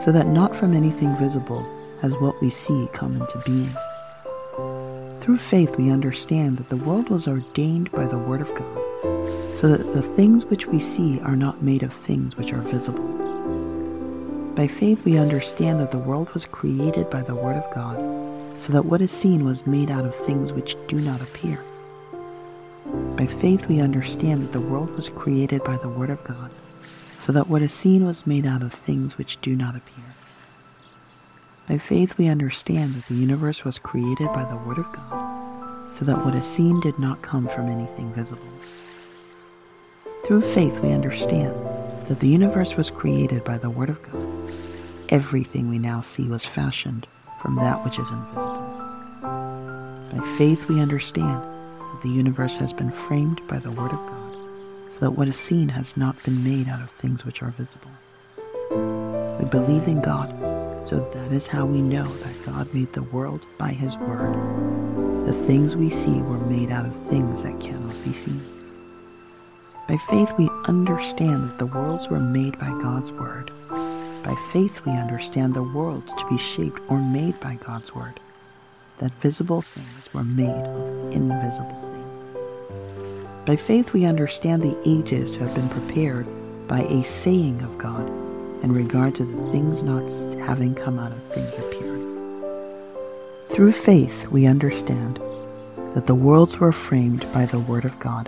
so 0.00 0.12
that 0.12 0.28
not 0.28 0.54
from 0.54 0.72
anything 0.72 1.16
visible 1.16 1.66
has 2.02 2.16
what 2.18 2.40
we 2.40 2.48
see 2.48 2.88
come 2.92 3.20
into 3.20 3.42
being. 3.44 3.74
Through 5.20 5.38
faith, 5.38 5.76
we 5.76 5.90
understand 5.90 6.58
that 6.58 6.68
the 6.68 6.76
world 6.76 7.08
was 7.08 7.26
ordained 7.26 7.90
by 7.90 8.04
the 8.04 8.18
Word 8.18 8.40
of 8.40 8.54
God, 8.54 9.58
so 9.58 9.68
that 9.68 9.92
the 9.92 10.02
things 10.02 10.46
which 10.46 10.66
we 10.66 10.78
see 10.78 11.18
are 11.22 11.34
not 11.34 11.60
made 11.60 11.82
of 11.82 11.92
things 11.92 12.36
which 12.36 12.52
are 12.52 12.62
visible. 12.62 13.02
By 14.54 14.68
faith, 14.68 15.04
we 15.04 15.18
understand 15.18 15.80
that 15.80 15.90
the 15.90 15.98
world 15.98 16.30
was 16.30 16.46
created 16.46 17.10
by 17.10 17.22
the 17.22 17.34
Word 17.34 17.56
of 17.56 17.74
God, 17.74 17.96
so 18.62 18.72
that 18.72 18.86
what 18.86 19.02
is 19.02 19.10
seen 19.10 19.44
was 19.44 19.66
made 19.66 19.90
out 19.90 20.04
of 20.04 20.14
things 20.14 20.52
which 20.52 20.76
do 20.86 21.00
not 21.00 21.20
appear. 21.20 21.58
By 23.16 23.26
faith, 23.26 23.66
we 23.66 23.80
understand 23.80 24.42
that 24.42 24.52
the 24.52 24.60
world 24.60 24.90
was 24.90 25.08
created 25.08 25.64
by 25.64 25.78
the 25.78 25.88
Word 25.88 26.10
of 26.10 26.22
God, 26.22 26.50
so 27.18 27.32
that 27.32 27.48
what 27.48 27.62
is 27.62 27.72
seen 27.72 28.04
was 28.04 28.26
made 28.26 28.44
out 28.44 28.62
of 28.62 28.74
things 28.74 29.16
which 29.16 29.40
do 29.40 29.56
not 29.56 29.74
appear. 29.74 30.04
By 31.66 31.78
faith, 31.78 32.18
we 32.18 32.28
understand 32.28 32.92
that 32.92 33.06
the 33.06 33.14
universe 33.14 33.64
was 33.64 33.78
created 33.78 34.26
by 34.34 34.44
the 34.44 34.56
Word 34.56 34.76
of 34.76 34.92
God, 34.92 35.96
so 35.96 36.04
that 36.04 36.26
what 36.26 36.34
is 36.34 36.44
seen 36.44 36.78
did 36.80 36.98
not 36.98 37.22
come 37.22 37.48
from 37.48 37.68
anything 37.70 38.12
visible. 38.12 38.46
Through 40.26 40.42
faith, 40.42 40.78
we 40.80 40.92
understand 40.92 41.54
that 42.08 42.20
the 42.20 42.28
universe 42.28 42.76
was 42.76 42.90
created 42.90 43.44
by 43.44 43.56
the 43.56 43.70
Word 43.70 43.88
of 43.88 44.02
God. 44.12 44.52
Everything 45.08 45.70
we 45.70 45.78
now 45.78 46.02
see 46.02 46.28
was 46.28 46.44
fashioned 46.44 47.06
from 47.40 47.56
that 47.56 47.82
which 47.82 47.98
is 47.98 48.10
invisible. 48.10 48.66
By 50.12 50.36
faith, 50.36 50.68
we 50.68 50.82
understand 50.82 51.42
that 51.96 52.06
the 52.06 52.14
universe 52.14 52.56
has 52.56 52.74
been 52.74 52.90
framed 52.90 53.40
by 53.48 53.58
the 53.58 53.70
Word 53.70 53.90
of 53.90 53.98
God, 53.98 54.32
so 54.92 55.00
that 55.00 55.12
what 55.12 55.28
is 55.28 55.38
seen 55.38 55.70
has 55.70 55.96
not 55.96 56.22
been 56.24 56.44
made 56.44 56.68
out 56.68 56.82
of 56.82 56.90
things 56.90 57.24
which 57.24 57.42
are 57.42 57.54
visible. 57.56 57.90
We 59.38 59.48
believe 59.48 59.88
in 59.88 60.02
God 60.02 60.28
so 60.86 61.00
that 61.14 61.32
is 61.32 61.46
how 61.46 61.64
we 61.64 61.80
know 61.80 62.06
that 62.06 62.44
God 62.44 62.72
made 62.74 62.92
the 62.92 63.02
world 63.02 63.46
by 63.56 63.70
His 63.70 63.96
Word. 63.96 64.34
The 65.26 65.32
things 65.32 65.74
we 65.74 65.88
see 65.88 66.20
were 66.20 66.36
made 66.38 66.70
out 66.70 66.84
of 66.84 66.94
things 67.08 67.42
that 67.42 67.58
cannot 67.60 68.04
be 68.04 68.12
seen. 68.12 68.44
By 69.88 69.96
faith, 69.96 70.32
we 70.36 70.50
understand 70.66 71.48
that 71.48 71.58
the 71.58 71.66
worlds 71.66 72.08
were 72.08 72.20
made 72.20 72.58
by 72.58 72.68
God's 72.82 73.10
Word. 73.10 73.50
By 73.70 74.36
faith, 74.52 74.84
we 74.84 74.92
understand 74.92 75.54
the 75.54 75.62
worlds 75.62 76.12
to 76.12 76.28
be 76.28 76.36
shaped 76.36 76.80
or 76.88 76.98
made 76.98 77.40
by 77.40 77.54
God's 77.54 77.94
Word. 77.94 78.20
That 78.98 79.12
visible 79.20 79.60
things 79.60 80.14
were 80.14 80.24
made 80.24 80.48
of 80.48 81.12
invisible 81.12 81.80
things. 81.82 83.46
By 83.46 83.56
faith, 83.56 83.92
we 83.92 84.06
understand 84.06 84.62
the 84.62 84.76
ages 84.86 85.30
to 85.32 85.40
have 85.40 85.54
been 85.54 85.68
prepared 85.68 86.26
by 86.66 86.80
a 86.80 87.04
saying 87.04 87.60
of 87.62 87.78
God 87.78 88.08
in 88.62 88.72
regard 88.72 89.14
to 89.16 89.24
the 89.24 89.52
things 89.52 89.82
not 89.82 90.10
having 90.46 90.74
come 90.74 90.98
out 90.98 91.12
of 91.12 91.22
things 91.24 91.56
appeared. 91.58 92.02
Through 93.50 93.72
faith, 93.72 94.26
we 94.28 94.46
understand 94.46 95.20
that 95.94 96.06
the 96.06 96.14
worlds 96.14 96.58
were 96.58 96.72
framed 96.72 97.30
by 97.32 97.46
the 97.46 97.60
Word 97.60 97.84
of 97.84 97.98
God, 97.98 98.26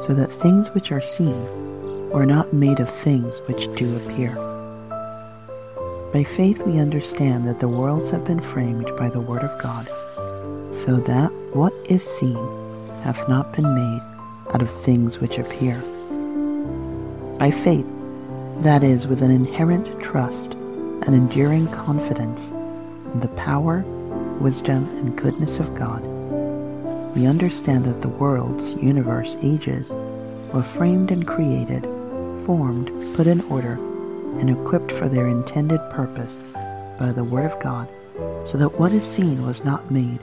so 0.00 0.14
that 0.14 0.32
things 0.32 0.70
which 0.70 0.92
are 0.92 1.00
seen 1.00 2.10
were 2.10 2.26
not 2.26 2.52
made 2.52 2.80
of 2.80 2.88
things 2.88 3.40
which 3.46 3.72
do 3.74 3.96
appear. 3.96 4.55
By 6.16 6.24
faith, 6.24 6.62
we 6.64 6.78
understand 6.78 7.46
that 7.46 7.60
the 7.60 7.68
worlds 7.68 8.08
have 8.08 8.24
been 8.24 8.40
framed 8.40 8.90
by 8.96 9.10
the 9.10 9.20
Word 9.20 9.42
of 9.42 9.60
God, 9.60 9.86
so 10.74 10.96
that 11.00 11.30
what 11.52 11.74
is 11.90 12.02
seen 12.02 12.42
hath 13.02 13.28
not 13.28 13.52
been 13.52 13.74
made 13.74 14.00
out 14.54 14.62
of 14.62 14.70
things 14.70 15.20
which 15.20 15.36
appear. 15.36 15.78
By 17.38 17.50
faith, 17.50 17.84
that 18.62 18.82
is, 18.82 19.06
with 19.06 19.20
an 19.20 19.30
inherent 19.30 20.00
trust 20.00 20.54
and 20.54 21.14
enduring 21.14 21.68
confidence 21.68 22.50
in 22.50 23.20
the 23.20 23.28
power, 23.36 23.82
wisdom, 24.40 24.88
and 24.96 25.18
goodness 25.18 25.60
of 25.60 25.74
God, 25.74 26.00
we 27.14 27.26
understand 27.26 27.84
that 27.84 28.00
the 28.00 28.08
worlds, 28.08 28.72
universe, 28.76 29.36
ages 29.42 29.92
were 30.54 30.62
framed 30.62 31.10
and 31.10 31.26
created, 31.26 31.82
formed, 32.46 32.90
put 33.14 33.26
in 33.26 33.42
order, 33.50 33.78
and 34.40 34.50
equipped 34.50 34.92
for 34.92 35.08
their 35.08 35.26
intended 35.26 35.80
purpose 35.90 36.40
by 36.98 37.12
the 37.12 37.24
Word 37.24 37.50
of 37.50 37.58
God, 37.60 37.88
so 38.46 38.56
that 38.58 38.78
what 38.78 38.92
is 38.92 39.04
seen 39.04 39.44
was 39.44 39.64
not 39.64 39.90
made 39.90 40.20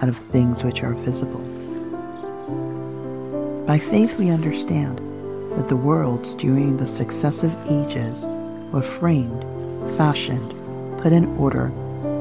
out 0.00 0.08
of 0.08 0.16
things 0.16 0.64
which 0.64 0.82
are 0.82 0.94
visible. 0.94 1.40
By 3.66 3.78
faith 3.78 4.18
we 4.18 4.30
understand 4.30 4.98
that 5.58 5.68
the 5.68 5.76
worlds 5.76 6.34
during 6.34 6.76
the 6.76 6.86
successive 6.86 7.54
ages 7.70 8.26
were 8.72 8.82
framed, 8.82 9.42
fashioned, 9.96 10.50
put 11.00 11.12
in 11.12 11.26
order, 11.36 11.66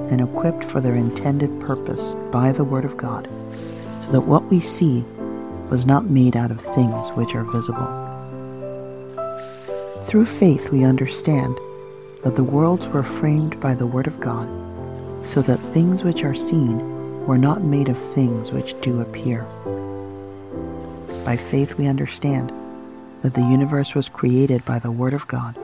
and 0.10 0.22
equipped 0.22 0.64
for 0.64 0.80
their 0.80 0.96
intended 0.96 1.60
purpose 1.60 2.14
by 2.32 2.52
the 2.52 2.64
Word 2.64 2.86
of 2.86 2.98
God, 2.98 3.28
so 4.02 4.12
that 4.12 4.22
what 4.22 4.46
we 4.46 4.60
see 4.60 5.04
was 5.70 5.86
not 5.86 6.06
made 6.06 6.38
out 6.38 6.52
of 6.52 6.62
things 6.62 7.10
which 7.12 7.36
are 7.36 7.44
visible. 7.44 8.04
Through 10.15 10.24
faith, 10.24 10.72
we 10.72 10.86
understand 10.86 11.60
that 12.24 12.38
the 12.38 12.43
worlds 12.45 12.88
were 12.88 13.03
framed 13.03 13.60
by 13.60 13.75
the 13.75 13.86
Word 13.86 14.07
of 14.07 14.22
God, 14.22 14.48
so 15.27 15.41
that 15.41 15.60
things 15.74 16.05
which 16.05 16.24
are 16.24 16.34
seen 16.34 16.79
were 17.27 17.38
not 17.38 17.65
made 17.65 17.89
of 17.89 18.00
things 18.00 18.53
which 18.53 18.79
do 18.79 19.01
appear. 19.01 19.41
By 21.25 21.36
faith, 21.36 21.77
we 21.77 21.88
understand 21.88 22.53
that 23.24 23.34
the 23.34 23.41
universe 23.41 23.93
was 23.93 24.07
created 24.07 24.63
by 24.63 24.79
the 24.79 24.89
Word 24.89 25.13
of 25.13 25.27
God, 25.27 25.55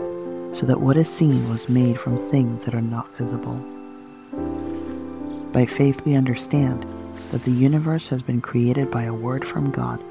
so 0.53 0.65
that 0.65 0.81
what 0.81 0.97
is 0.97 1.07
seen 1.07 1.47
was 1.49 1.69
made 1.69 1.97
from 1.97 2.17
things 2.29 2.65
that 2.65 2.75
are 2.75 2.81
not 2.81 3.15
visible. 3.15 3.55
By 5.53 5.65
faith, 5.65 6.03
we 6.03 6.15
understand 6.15 6.85
that 7.31 7.45
the 7.45 7.51
universe 7.51 8.09
has 8.09 8.21
been 8.21 8.41
created 8.41 8.91
by 8.91 9.03
a 9.03 9.13
word 9.13 9.47
from 9.47 9.71
God, 9.71 10.03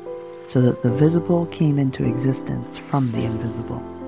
so 0.49 0.63
that 0.63 0.81
the 0.81 0.95
visible 0.95 1.45
came 1.45 1.79
into 1.79 2.09
existence 2.09 2.79
from 2.79 3.13
the 3.13 3.25
invisible. 3.25 4.00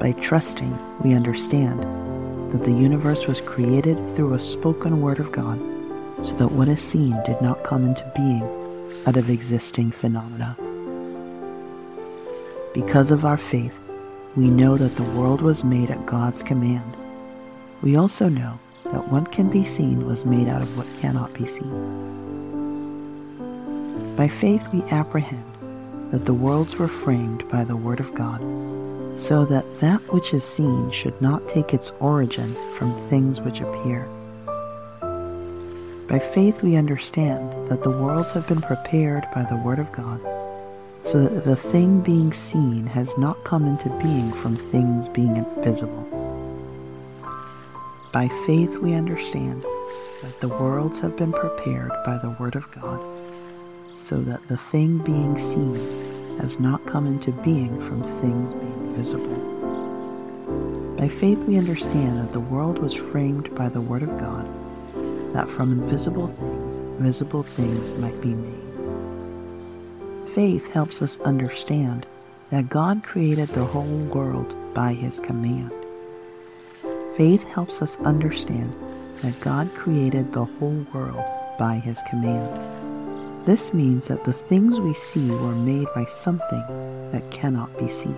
By 0.00 0.12
trusting, 0.12 0.78
we 1.00 1.14
understand 1.14 1.82
that 2.52 2.64
the 2.64 2.72
universe 2.72 3.26
was 3.26 3.40
created 3.40 4.04
through 4.14 4.34
a 4.34 4.40
spoken 4.40 5.00
word 5.00 5.18
of 5.18 5.32
God, 5.32 5.58
so 6.24 6.34
that 6.36 6.52
what 6.52 6.68
is 6.68 6.80
seen 6.80 7.20
did 7.24 7.40
not 7.42 7.64
come 7.64 7.84
into 7.84 8.12
being 8.14 8.44
out 9.06 9.16
of 9.16 9.28
existing 9.28 9.90
phenomena. 9.90 10.56
Because 12.74 13.10
of 13.10 13.24
our 13.24 13.36
faith, 13.36 13.80
we 14.36 14.50
know 14.50 14.76
that 14.76 14.94
the 14.96 15.10
world 15.18 15.42
was 15.42 15.64
made 15.64 15.90
at 15.90 16.06
God's 16.06 16.42
command. 16.44 16.96
We 17.82 17.96
also 17.96 18.28
know 18.28 18.58
that 18.92 19.08
what 19.08 19.32
can 19.32 19.50
be 19.50 19.64
seen 19.64 20.06
was 20.06 20.24
made 20.24 20.46
out 20.48 20.62
of 20.62 20.78
what 20.78 20.86
cannot 21.00 21.34
be 21.34 21.44
seen. 21.44 21.74
By 24.16 24.28
faith, 24.28 24.66
we 24.72 24.82
apprehend 24.90 25.44
that 26.12 26.24
the 26.24 26.34
worlds 26.34 26.76
were 26.76 26.88
framed 26.88 27.48
by 27.48 27.64
the 27.64 27.76
Word 27.76 28.00
of 28.00 28.14
God, 28.14 28.40
so 29.18 29.44
that 29.44 29.80
that 29.80 30.00
which 30.12 30.32
is 30.32 30.44
seen 30.44 30.90
should 30.92 31.20
not 31.20 31.48
take 31.48 31.74
its 31.74 31.90
origin 31.98 32.54
from 32.76 32.94
things 33.08 33.40
which 33.40 33.60
appear. 33.60 34.08
By 36.08 36.20
faith, 36.20 36.62
we 36.62 36.76
understand 36.76 37.52
that 37.68 37.82
the 37.82 37.90
worlds 37.90 38.30
have 38.32 38.46
been 38.46 38.62
prepared 38.62 39.26
by 39.34 39.42
the 39.42 39.56
Word 39.56 39.80
of 39.80 39.90
God 39.92 40.20
so 41.04 41.26
that 41.26 41.44
the 41.44 41.56
thing 41.56 42.00
being 42.00 42.32
seen 42.32 42.86
has 42.86 43.16
not 43.18 43.42
come 43.44 43.66
into 43.66 43.88
being 44.02 44.30
from 44.32 44.56
things 44.56 45.08
being 45.08 45.36
invisible. 45.36 46.06
By 48.12 48.28
faith, 48.46 48.76
we 48.78 48.94
understand 48.94 49.64
that 50.22 50.40
the 50.40 50.48
worlds 50.48 51.00
have 51.00 51.16
been 51.16 51.32
prepared 51.32 51.90
by 52.04 52.18
the 52.18 52.36
Word 52.38 52.54
of 52.54 52.70
God, 52.70 53.00
so 54.00 54.20
that 54.22 54.46
the 54.48 54.56
thing 54.56 54.98
being 54.98 55.38
seen 55.38 56.38
has 56.38 56.60
not 56.60 56.86
come 56.86 57.06
into 57.06 57.32
being 57.32 57.76
from 57.88 58.02
things 58.20 58.52
being 58.52 58.77
visible. 58.98 60.96
By 60.98 61.08
faith, 61.08 61.38
we 61.38 61.56
understand 61.56 62.18
that 62.18 62.32
the 62.32 62.40
world 62.54 62.78
was 62.78 62.94
framed 62.94 63.54
by 63.54 63.68
the 63.68 63.80
Word 63.80 64.02
of 64.02 64.18
God, 64.18 64.46
that 65.32 65.48
from 65.48 65.72
invisible 65.72 66.28
things, 66.28 66.80
visible 67.00 67.44
things 67.44 67.92
might 67.94 68.20
be 68.20 68.34
made 68.34 68.68
faith 70.38 70.70
helps 70.72 71.02
us 71.02 71.18
understand 71.22 72.06
that 72.50 72.68
God 72.68 73.02
created 73.02 73.48
the 73.48 73.64
whole 73.64 74.04
world 74.14 74.54
by 74.72 74.92
His 74.94 75.18
command. 75.18 75.72
Faith 77.16 77.42
helps 77.42 77.82
us 77.82 77.96
understand 78.04 78.72
that 79.22 79.40
God 79.40 79.68
created 79.74 80.32
the 80.32 80.44
whole 80.44 80.86
world 80.94 81.24
by 81.58 81.74
his 81.74 82.00
command. 82.08 82.48
This 83.44 83.74
means 83.74 84.06
that 84.06 84.22
the 84.22 84.32
things 84.32 84.78
we 84.78 84.94
see 84.94 85.28
were 85.28 85.56
made 85.56 85.88
by 85.92 86.04
something 86.04 86.62
that 87.10 87.28
cannot 87.32 87.76
be 87.76 87.88
seen. 87.88 88.14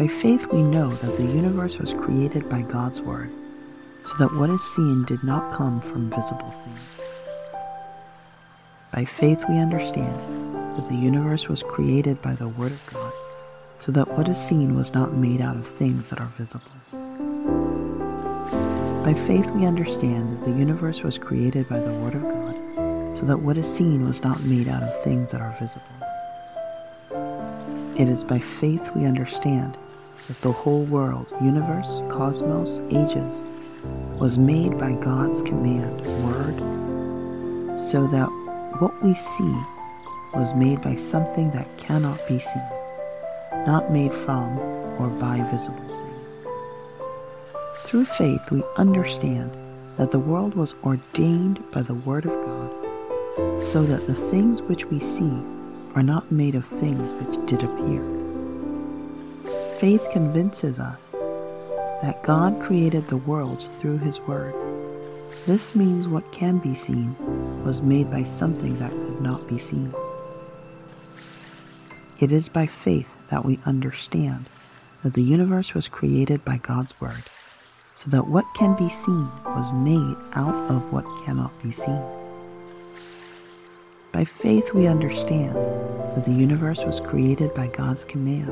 By 0.00 0.08
faith, 0.08 0.46
we 0.50 0.62
know 0.62 0.88
that 0.88 1.18
the 1.18 1.26
universe 1.26 1.76
was 1.76 1.92
created 1.92 2.48
by 2.48 2.62
God's 2.62 3.02
Word, 3.02 3.30
so 4.06 4.14
that 4.16 4.34
what 4.34 4.48
is 4.48 4.62
seen 4.74 5.04
did 5.04 5.22
not 5.22 5.52
come 5.52 5.82
from 5.82 6.08
visible 6.08 6.52
things. 6.64 7.00
By 8.94 9.04
faith, 9.04 9.44
we 9.46 9.58
understand 9.58 10.14
that 10.74 10.88
the 10.88 10.94
universe 10.94 11.48
was 11.48 11.62
created 11.62 12.22
by 12.22 12.34
the 12.34 12.48
Word 12.48 12.72
of 12.72 12.90
God, 12.90 13.12
so 13.80 13.92
that 13.92 14.08
what 14.16 14.26
is 14.26 14.38
seen 14.38 14.74
was 14.74 14.94
not 14.94 15.12
made 15.12 15.42
out 15.42 15.56
of 15.56 15.66
things 15.66 16.08
that 16.08 16.18
are 16.18 16.32
visible. 16.38 16.72
By 19.04 19.12
faith, 19.12 19.50
we 19.50 19.66
understand 19.66 20.30
that 20.30 20.46
the 20.46 20.58
universe 20.58 21.02
was 21.02 21.18
created 21.18 21.68
by 21.68 21.78
the 21.78 21.92
Word 21.92 22.14
of 22.14 22.22
God, 22.22 23.18
so 23.18 23.26
that 23.26 23.40
what 23.40 23.58
is 23.58 23.70
seen 23.70 24.08
was 24.08 24.22
not 24.22 24.42
made 24.44 24.66
out 24.66 24.82
of 24.82 25.02
things 25.04 25.30
that 25.32 25.42
are 25.42 25.54
visible. 25.60 25.84
It 27.98 28.08
is 28.08 28.24
by 28.24 28.38
faith 28.38 28.92
we 28.96 29.04
understand 29.04 29.76
that 30.28 30.40
the 30.42 30.52
whole 30.52 30.84
world, 30.84 31.26
universe, 31.42 32.02
cosmos, 32.10 32.78
ages, 32.90 33.44
was 34.18 34.38
made 34.38 34.78
by 34.78 34.92
God's 34.94 35.42
command, 35.42 36.00
Word, 36.24 36.58
so 37.90 38.06
that 38.08 38.28
what 38.80 39.02
we 39.02 39.14
see 39.14 39.54
was 40.34 40.54
made 40.54 40.80
by 40.82 40.94
something 40.94 41.50
that 41.50 41.78
cannot 41.78 42.18
be 42.28 42.38
seen, 42.38 42.70
not 43.66 43.90
made 43.90 44.14
from 44.14 44.58
or 44.98 45.08
by 45.08 45.40
visible 45.50 45.78
things. 45.78 46.46
Through 47.84 48.04
faith, 48.04 48.50
we 48.50 48.62
understand 48.76 49.56
that 49.96 50.12
the 50.12 50.18
world 50.18 50.54
was 50.54 50.74
ordained 50.84 51.62
by 51.72 51.82
the 51.82 51.94
Word 51.94 52.26
of 52.26 52.32
God, 52.32 52.70
so 53.64 53.82
that 53.82 54.06
the 54.06 54.14
things 54.14 54.62
which 54.62 54.84
we 54.86 55.00
see 55.00 55.42
are 55.94 56.02
not 56.02 56.30
made 56.30 56.54
of 56.54 56.64
things 56.64 57.02
which 57.20 57.46
did 57.46 57.62
appear. 57.62 58.19
Faith 59.80 60.06
convinces 60.12 60.78
us 60.78 61.08
that 62.02 62.22
God 62.22 62.60
created 62.60 63.08
the 63.08 63.16
world 63.16 63.66
through 63.80 63.96
His 63.96 64.20
Word. 64.20 64.54
This 65.46 65.74
means 65.74 66.06
what 66.06 66.30
can 66.32 66.58
be 66.58 66.74
seen 66.74 67.16
was 67.64 67.80
made 67.80 68.10
by 68.10 68.24
something 68.24 68.78
that 68.78 68.90
could 68.90 69.22
not 69.22 69.48
be 69.48 69.56
seen. 69.56 69.94
It 72.18 72.30
is 72.30 72.50
by 72.50 72.66
faith 72.66 73.16
that 73.30 73.46
we 73.46 73.58
understand 73.64 74.50
that 75.02 75.14
the 75.14 75.22
universe 75.22 75.72
was 75.72 75.88
created 75.88 76.44
by 76.44 76.58
God's 76.58 77.00
Word, 77.00 77.22
so 77.96 78.10
that 78.10 78.26
what 78.26 78.44
can 78.54 78.76
be 78.76 78.90
seen 78.90 79.30
was 79.46 79.72
made 79.72 80.16
out 80.34 80.70
of 80.70 80.92
what 80.92 81.06
cannot 81.24 81.58
be 81.62 81.72
seen. 81.72 82.02
By 84.12 84.26
faith, 84.26 84.74
we 84.74 84.86
understand 84.86 85.54
that 85.54 86.26
the 86.26 86.34
universe 86.34 86.84
was 86.84 87.00
created 87.00 87.54
by 87.54 87.68
God's 87.68 88.04
command, 88.04 88.50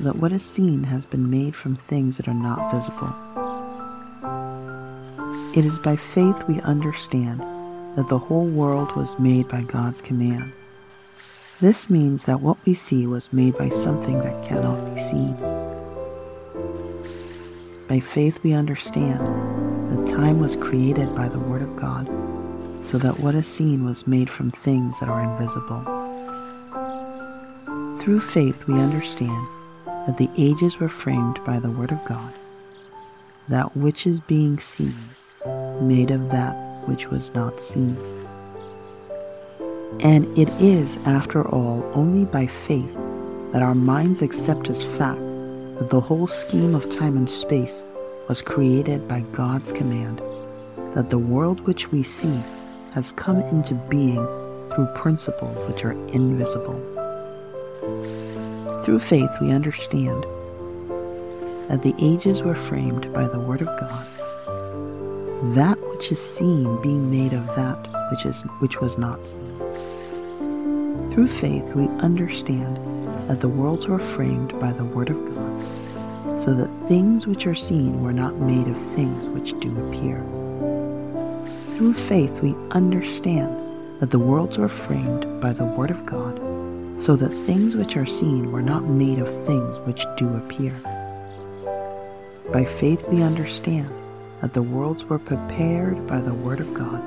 that 0.00 0.16
what 0.16 0.32
is 0.32 0.44
seen 0.44 0.84
has 0.84 1.06
been 1.06 1.30
made 1.30 1.56
from 1.56 1.76
things 1.76 2.16
that 2.16 2.28
are 2.28 2.34
not 2.34 2.70
visible. 2.72 3.12
It 5.56 5.64
is 5.64 5.78
by 5.78 5.96
faith 5.96 6.36
we 6.46 6.60
understand 6.60 7.40
that 7.96 8.08
the 8.10 8.18
whole 8.18 8.46
world 8.46 8.94
was 8.94 9.18
made 9.18 9.48
by 9.48 9.62
God's 9.62 10.02
command. 10.02 10.52
This 11.60 11.88
means 11.88 12.24
that 12.24 12.42
what 12.42 12.58
we 12.66 12.74
see 12.74 13.06
was 13.06 13.32
made 13.32 13.56
by 13.56 13.70
something 13.70 14.18
that 14.18 14.46
cannot 14.46 14.94
be 14.94 15.00
seen. 15.00 15.34
By 17.88 18.00
faith 18.00 18.42
we 18.42 18.52
understand 18.52 19.20
that 19.90 20.06
time 20.14 20.40
was 20.40 20.56
created 20.56 21.14
by 21.14 21.28
the 21.28 21.38
Word 21.38 21.62
of 21.62 21.74
God, 21.76 22.06
so 22.84 22.98
that 22.98 23.18
what 23.20 23.34
is 23.34 23.46
seen 23.46 23.86
was 23.86 24.06
made 24.06 24.28
from 24.28 24.50
things 24.50 25.00
that 25.00 25.08
are 25.08 25.22
invisible. 25.22 25.82
Through 28.02 28.20
faith 28.20 28.66
we 28.66 28.74
understand 28.74 29.46
that 30.06 30.18
the 30.18 30.30
ages 30.36 30.78
were 30.78 30.88
framed 30.88 31.38
by 31.44 31.58
the 31.58 31.70
Word 31.70 31.92
of 31.92 32.04
God, 32.04 32.32
that 33.48 33.76
which 33.76 34.06
is 34.06 34.20
being 34.20 34.58
seen 34.58 34.96
made 35.80 36.10
of 36.10 36.30
that 36.30 36.54
which 36.86 37.08
was 37.08 37.34
not 37.34 37.60
seen. 37.60 37.96
And 40.00 40.26
it 40.38 40.48
is, 40.60 40.98
after 41.04 41.46
all, 41.48 41.82
only 41.94 42.24
by 42.24 42.46
faith 42.46 42.94
that 43.52 43.62
our 43.62 43.74
minds 43.74 44.22
accept 44.22 44.68
as 44.68 44.82
fact 44.82 45.20
that 45.78 45.88
the 45.90 46.00
whole 46.00 46.26
scheme 46.26 46.74
of 46.74 46.90
time 46.90 47.16
and 47.16 47.28
space 47.28 47.84
was 48.28 48.42
created 48.42 49.06
by 49.08 49.20
God's 49.32 49.72
command, 49.72 50.20
that 50.94 51.10
the 51.10 51.18
world 51.18 51.60
which 51.60 51.90
we 51.92 52.02
see 52.02 52.40
has 52.92 53.12
come 53.12 53.40
into 53.40 53.74
being 53.74 54.24
through 54.74 54.88
principles 54.94 55.56
which 55.68 55.84
are 55.84 55.92
invisible. 56.08 56.74
Through 58.86 59.00
faith, 59.00 59.30
we 59.42 59.50
understand 59.50 60.24
that 61.68 61.82
the 61.82 61.94
ages 62.00 62.42
were 62.42 62.54
framed 62.54 63.12
by 63.12 63.28
the 63.28 63.40
Word 63.40 63.60
of 63.60 63.66
God 63.66 64.06
that 65.54 65.78
which 65.88 66.10
is 66.10 66.20
seen 66.20 66.80
being 66.80 67.10
made 67.10 67.32
of 67.32 67.46
that 67.56 68.10
which 68.10 68.24
is 68.24 68.42
which 68.60 68.80
was 68.80 68.96
not 68.96 69.24
seen. 69.24 69.58
Through 71.12 71.28
faith 71.28 71.74
we 71.74 71.88
understand 71.98 72.76
that 73.28 73.40
the 73.40 73.48
worlds 73.48 73.86
were 73.86 73.98
framed 73.98 74.58
by 74.60 74.72
the 74.72 74.84
word 74.84 75.10
of 75.10 75.24
God, 75.34 76.40
so 76.40 76.54
that 76.54 76.88
things 76.88 77.26
which 77.26 77.46
are 77.46 77.54
seen 77.54 78.02
were 78.02 78.12
not 78.12 78.36
made 78.36 78.66
of 78.66 78.78
things 78.94 79.28
which 79.28 79.58
do 79.60 79.70
appear. 79.88 80.20
Through 81.76 81.94
faith 81.94 82.40
we 82.40 82.54
understand 82.70 83.54
that 84.00 84.10
the 84.10 84.18
worlds 84.18 84.58
were 84.58 84.68
framed 84.68 85.40
by 85.40 85.52
the 85.52 85.64
word 85.64 85.90
of 85.90 86.06
God, 86.06 86.38
so 86.98 87.14
that 87.16 87.28
things 87.28 87.76
which 87.76 87.96
are 87.96 88.06
seen 88.06 88.50
were 88.50 88.62
not 88.62 88.84
made 88.84 89.18
of 89.18 89.46
things 89.46 89.78
which 89.86 90.04
do 90.16 90.34
appear. 90.36 90.72
By 92.52 92.64
faith 92.64 93.06
we 93.08 93.22
understand 93.22 93.90
that 94.40 94.54
the 94.54 94.62
worlds 94.62 95.04
were 95.04 95.18
prepared 95.18 96.06
by 96.06 96.20
the 96.20 96.34
Word 96.34 96.60
of 96.60 96.72
God, 96.72 97.02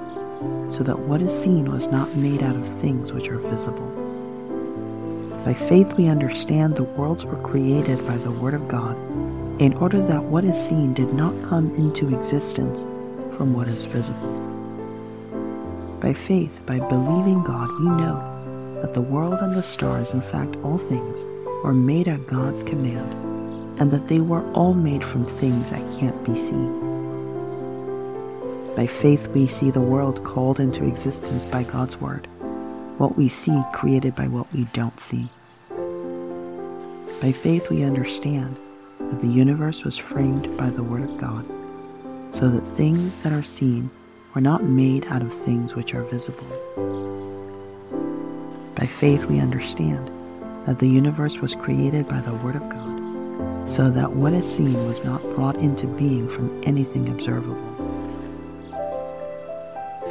so 0.72 0.84
that 0.84 1.00
what 1.00 1.22
is 1.22 1.34
seen 1.38 1.72
was 1.72 1.88
not 1.88 2.16
made 2.16 2.44
out 2.44 2.56
of 2.56 2.82
things 2.82 3.12
which 3.12 3.30
are 3.30 3.38
visible. 3.38 3.88
By 5.46 5.54
faith 5.54 5.94
we 5.94 6.08
understand 6.08 6.76
the 6.76 6.84
worlds 6.84 7.26
were 7.26 7.42
created 7.42 8.06
by 8.06 8.18
the 8.18 8.32
Word 8.32 8.54
of 8.54 8.68
God, 8.68 8.96
in 9.62 9.74
order 9.76 10.02
that 10.02 10.24
what 10.24 10.44
is 10.44 10.56
seen 10.56 10.94
did 10.94 11.14
not 11.14 11.44
come 11.44 11.74
into 11.76 12.16
existence 12.16 12.86
from 13.36 13.54
what 13.54 13.68
is 13.68 13.86
visible. 13.86 14.36
By 16.00 16.14
faith, 16.14 16.62
by 16.66 16.80
believing 16.80 17.44
God, 17.44 17.70
we 17.80 17.86
know 17.86 18.29
that 18.82 18.94
the 18.94 19.02
world 19.02 19.40
and 19.42 19.56
the 19.56 19.64
stars, 19.64 20.12
in 20.12 20.22
fact 20.22 20.56
all 20.64 20.78
things, 20.78 21.26
were 21.64 21.74
made 21.74 22.08
at 22.08 22.28
God's 22.28 22.64
command, 22.64 23.14
and 23.80 23.92
that 23.92 24.08
they 24.08 24.20
were 24.20 24.50
all 24.54 24.74
made 24.74 25.04
from 25.04 25.26
things 25.26 25.70
that 25.70 26.00
can't 26.00 26.24
be 26.24 26.38
seen. 26.38 26.88
By 28.76 28.88
faith, 28.88 29.28
we 29.30 29.48
see 29.48 29.72
the 29.72 29.82
world 29.82 30.24
called 30.24 30.60
into 30.60 30.86
existence 30.86 31.46
by 31.46 31.64
God's 31.64 31.98
Word, 32.00 32.28
what 32.98 33.18
we 33.18 33.28
see 33.28 33.62
created 33.74 34.16
by 34.16 34.28
what 34.28 34.52
we 34.54 34.64
don't 34.74 35.00
see. 35.00 35.30
By 37.22 37.34
faith, 37.34 37.70
we 37.70 37.84
understand 37.84 38.56
that 39.00 39.20
the 39.20 39.28
universe 39.28 39.84
was 39.84 39.98
framed 39.98 40.56
by 40.56 40.70
the 40.70 40.84
Word 40.84 41.04
of 41.04 41.18
God, 41.18 41.46
so 42.34 42.50
that 42.50 42.76
things 42.78 43.18
that 43.18 43.34
are 43.34 43.44
seen 43.44 43.90
were 44.34 44.42
not 44.42 44.64
made 44.64 45.06
out 45.08 45.22
of 45.24 45.34
things 45.34 45.76
which 45.76 45.94
are 45.94 46.04
visible. 46.04 46.48
By 48.80 48.86
faith, 48.86 49.26
we 49.26 49.42
understand 49.42 50.10
that 50.66 50.80
the 50.80 50.88
universe 50.88 51.40
was 51.40 51.54
created 51.54 52.08
by 52.08 52.22
the 52.22 52.34
Word 52.36 52.56
of 52.56 52.70
God, 52.70 53.70
so 53.70 53.92
that 53.92 54.14
what 54.14 54.32
is 54.32 54.50
seen 54.50 54.88
was 54.88 55.04
not 55.04 55.22
brought 55.36 55.58
into 55.58 55.86
being 55.86 56.30
from 56.30 56.64
anything 56.66 57.10
observable. 57.10 57.58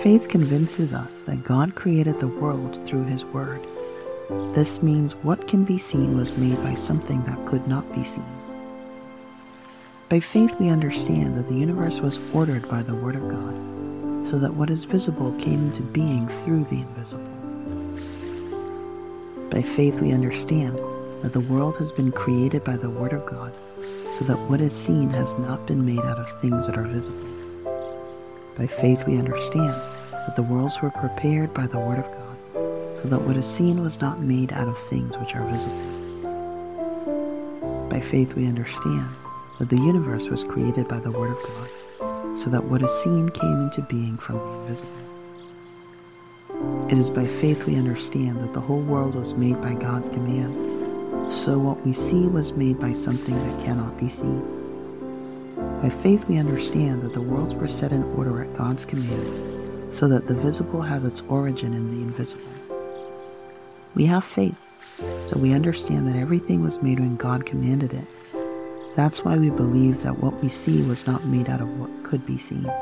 Faith 0.03 0.29
convinces 0.29 0.93
us 0.93 1.23
that 1.23 1.45
God 1.45 1.77
created 1.77 2.21
the 2.21 2.29
world 2.29 2.87
through 2.87 3.05
His 3.05 3.25
Word. 3.25 3.67
This 4.53 4.83
means 4.83 5.15
what 5.15 5.49
can 5.49 5.65
be 5.65 5.79
seen 5.79 6.19
was 6.19 6.37
made 6.37 6.63
by 6.63 6.75
something 6.75 7.23
that 7.25 7.47
could 7.47 7.67
not 7.67 7.91
be 7.95 8.05
seen. 8.05 8.27
By 10.11 10.21
faith, 10.21 10.55
we 10.61 10.69
understand 10.69 11.39
that 11.39 11.49
the 11.49 11.57
universe 11.57 12.01
was 12.01 12.19
ordered 12.35 12.69
by 12.69 12.83
the 12.83 12.95
Word 12.95 13.17
of 13.17 13.31
God, 13.31 14.31
so 14.31 14.39
that 14.39 14.53
what 14.53 14.69
is 14.69 14.85
visible 14.85 15.33
came 15.41 15.69
into 15.69 15.81
being 15.81 16.29
through 16.29 16.65
the 16.65 16.83
invisible. 16.83 17.38
By 19.51 19.63
faith, 19.63 20.01
we 20.01 20.13
understand 20.13 20.79
that 21.23 21.33
the 21.33 21.41
world 21.41 21.77
has 21.79 21.91
been 21.91 22.13
created 22.13 22.63
by 22.65 22.77
the 22.77 22.91
Word 22.91 23.15
of 23.15 23.25
God, 23.25 23.53
so 24.19 24.25
that 24.27 24.39
what 24.51 24.61
is 24.61 24.75
seen 24.75 25.09
has 25.11 25.39
not 25.39 25.67
been 25.67 25.87
made 25.87 26.01
out 26.01 26.19
of 26.19 26.41
things 26.41 26.67
that 26.67 26.77
are 26.77 26.85
visible. 26.85 27.27
By 28.59 28.67
faith 28.67 29.07
we 29.07 29.17
understand 29.19 29.73
that 30.13 30.37
the 30.37 30.43
worlds 30.43 30.83
were 30.83 30.91
prepared 30.91 31.55
by 31.55 31.67
the 31.67 31.79
Word 31.79 31.99
of 31.99 32.05
God, 32.05 32.37
so 33.03 33.09
that 33.09 33.23
what 33.23 33.37
is 33.39 33.47
seen 33.47 33.83
was 33.83 34.01
not 34.03 34.21
made 34.21 34.53
out 34.53 34.69
of 34.69 34.79
things 34.79 35.17
which 35.17 35.35
are 35.35 35.45
visible. 35.51 35.95
By 37.89 38.01
faith 38.01 38.35
we 38.35 38.47
understand 38.47 39.09
that 39.59 39.71
the 39.71 39.77
universe 39.77 40.29
was 40.29 40.45
created 40.45 40.89
by 40.89 41.01
the 41.01 41.11
Word 41.11 41.31
of 41.31 41.43
God, 41.43 42.39
so 42.39 42.51
that 42.51 42.65
what 42.65 42.83
is 42.83 42.93
seen 43.03 43.31
came 43.31 43.63
into 43.63 43.81
being 43.83 44.19
from 44.19 44.37
the 44.37 44.63
invisible. 44.63 45.08
It 46.89 46.97
is 46.97 47.11
by 47.11 47.27
faith 47.27 47.67
we 47.67 47.77
understand 47.77 48.41
that 48.41 48.55
the 48.55 48.63
whole 48.63 48.81
world 48.81 49.15
was 49.15 49.35
made 49.35 49.61
by 49.61 49.75
God's 49.75 50.09
command, 50.09 51.31
so 51.31 51.59
what 51.59 51.85
we 51.85 51.93
see 51.93 52.27
was 52.27 52.55
made 52.55 52.81
by 52.81 52.95
something 52.95 53.35
that 53.35 53.67
cannot 53.67 53.99
be 54.01 54.09
seen. 54.09 54.41
By 55.83 55.91
faith 55.91 56.25
we 56.29 56.39
understand 56.39 57.03
that 57.03 57.13
the 57.13 57.21
worlds 57.21 57.55
were 57.55 57.69
set 57.69 57.93
in 57.93 58.05
order 58.15 58.41
at 58.41 58.57
God's 58.57 58.87
command, 58.87 59.93
so 59.95 60.09
that 60.09 60.29
the 60.29 60.35
visible 60.35 60.81
has 60.81 61.05
its 61.05 61.21
origin 61.29 61.75
in 61.75 61.91
the 61.91 62.03
invisible. 62.03 62.51
We 63.95 64.07
have 64.07 64.25
faith, 64.25 64.57
so 65.27 65.39
we 65.39 65.53
understand 65.53 66.09
that 66.09 66.17
everything 66.17 66.63
was 66.63 66.81
made 66.81 67.01
when 67.01 67.17
God 67.17 67.45
commanded 67.45 67.93
it. 67.93 68.07
That's 68.97 69.27
why 69.27 69.37
we 69.37 69.51
believe 69.51 70.03
that 70.05 70.21
what 70.21 70.43
we 70.43 70.49
see 70.49 70.81
was 70.85 71.07
not 71.07 71.27
made 71.27 71.51
out 71.51 71.61
of 71.61 71.79
what 71.79 72.03
could 72.03 72.25
be 72.25 72.39
seen. 72.39 72.73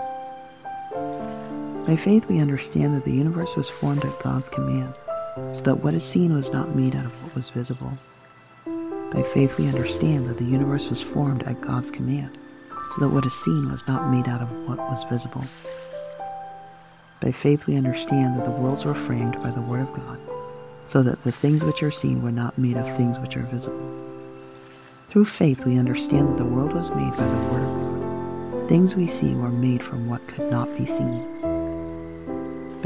By 1.86 1.94
faith, 1.94 2.26
we 2.28 2.40
understand 2.40 2.96
that 2.96 3.04
the 3.04 3.12
universe 3.12 3.54
was 3.54 3.68
formed 3.68 4.04
at 4.04 4.18
God's 4.18 4.48
command, 4.48 4.92
so 5.54 5.62
that 5.62 5.84
what 5.84 5.94
is 5.94 6.02
seen 6.02 6.34
was 6.34 6.50
not 6.50 6.74
made 6.74 6.96
out 6.96 7.04
of 7.04 7.22
what 7.22 7.36
was 7.36 7.48
visible. 7.50 7.96
By 9.12 9.22
faith, 9.22 9.56
we 9.56 9.68
understand 9.68 10.28
that 10.28 10.36
the 10.36 10.44
universe 10.44 10.90
was 10.90 11.00
formed 11.00 11.44
at 11.44 11.60
God's 11.60 11.92
command, 11.92 12.36
so 12.72 13.02
that 13.02 13.10
what 13.10 13.24
is 13.24 13.34
seen 13.34 13.70
was 13.70 13.86
not 13.86 14.10
made 14.10 14.26
out 14.26 14.42
of 14.42 14.50
what 14.66 14.78
was 14.78 15.04
visible. 15.04 15.44
By 17.22 17.30
faith, 17.30 17.66
we 17.66 17.76
understand 17.76 18.36
that 18.36 18.46
the 18.46 18.50
worlds 18.50 18.84
were 18.84 18.92
framed 18.92 19.40
by 19.40 19.52
the 19.52 19.60
Word 19.60 19.82
of 19.82 19.94
God, 19.94 20.18
so 20.88 21.04
that 21.04 21.22
the 21.22 21.30
things 21.30 21.62
which 21.62 21.84
are 21.84 21.92
seen 21.92 22.20
were 22.20 22.32
not 22.32 22.58
made 22.58 22.76
of 22.76 22.96
things 22.96 23.20
which 23.20 23.36
are 23.36 23.46
visible. 23.46 23.92
Through 25.10 25.26
faith, 25.26 25.64
we 25.64 25.78
understand 25.78 26.30
that 26.30 26.38
the 26.38 26.50
world 26.50 26.72
was 26.72 26.90
made 26.90 27.12
by 27.12 27.28
the 27.28 27.44
Word 27.52 27.62
of 27.62 28.60
God. 28.60 28.68
Things 28.68 28.96
we 28.96 29.06
see 29.06 29.34
were 29.34 29.50
made 29.52 29.84
from 29.84 30.08
what 30.08 30.26
could 30.26 30.50
not 30.50 30.76
be 30.76 30.84
seen. 30.84 31.24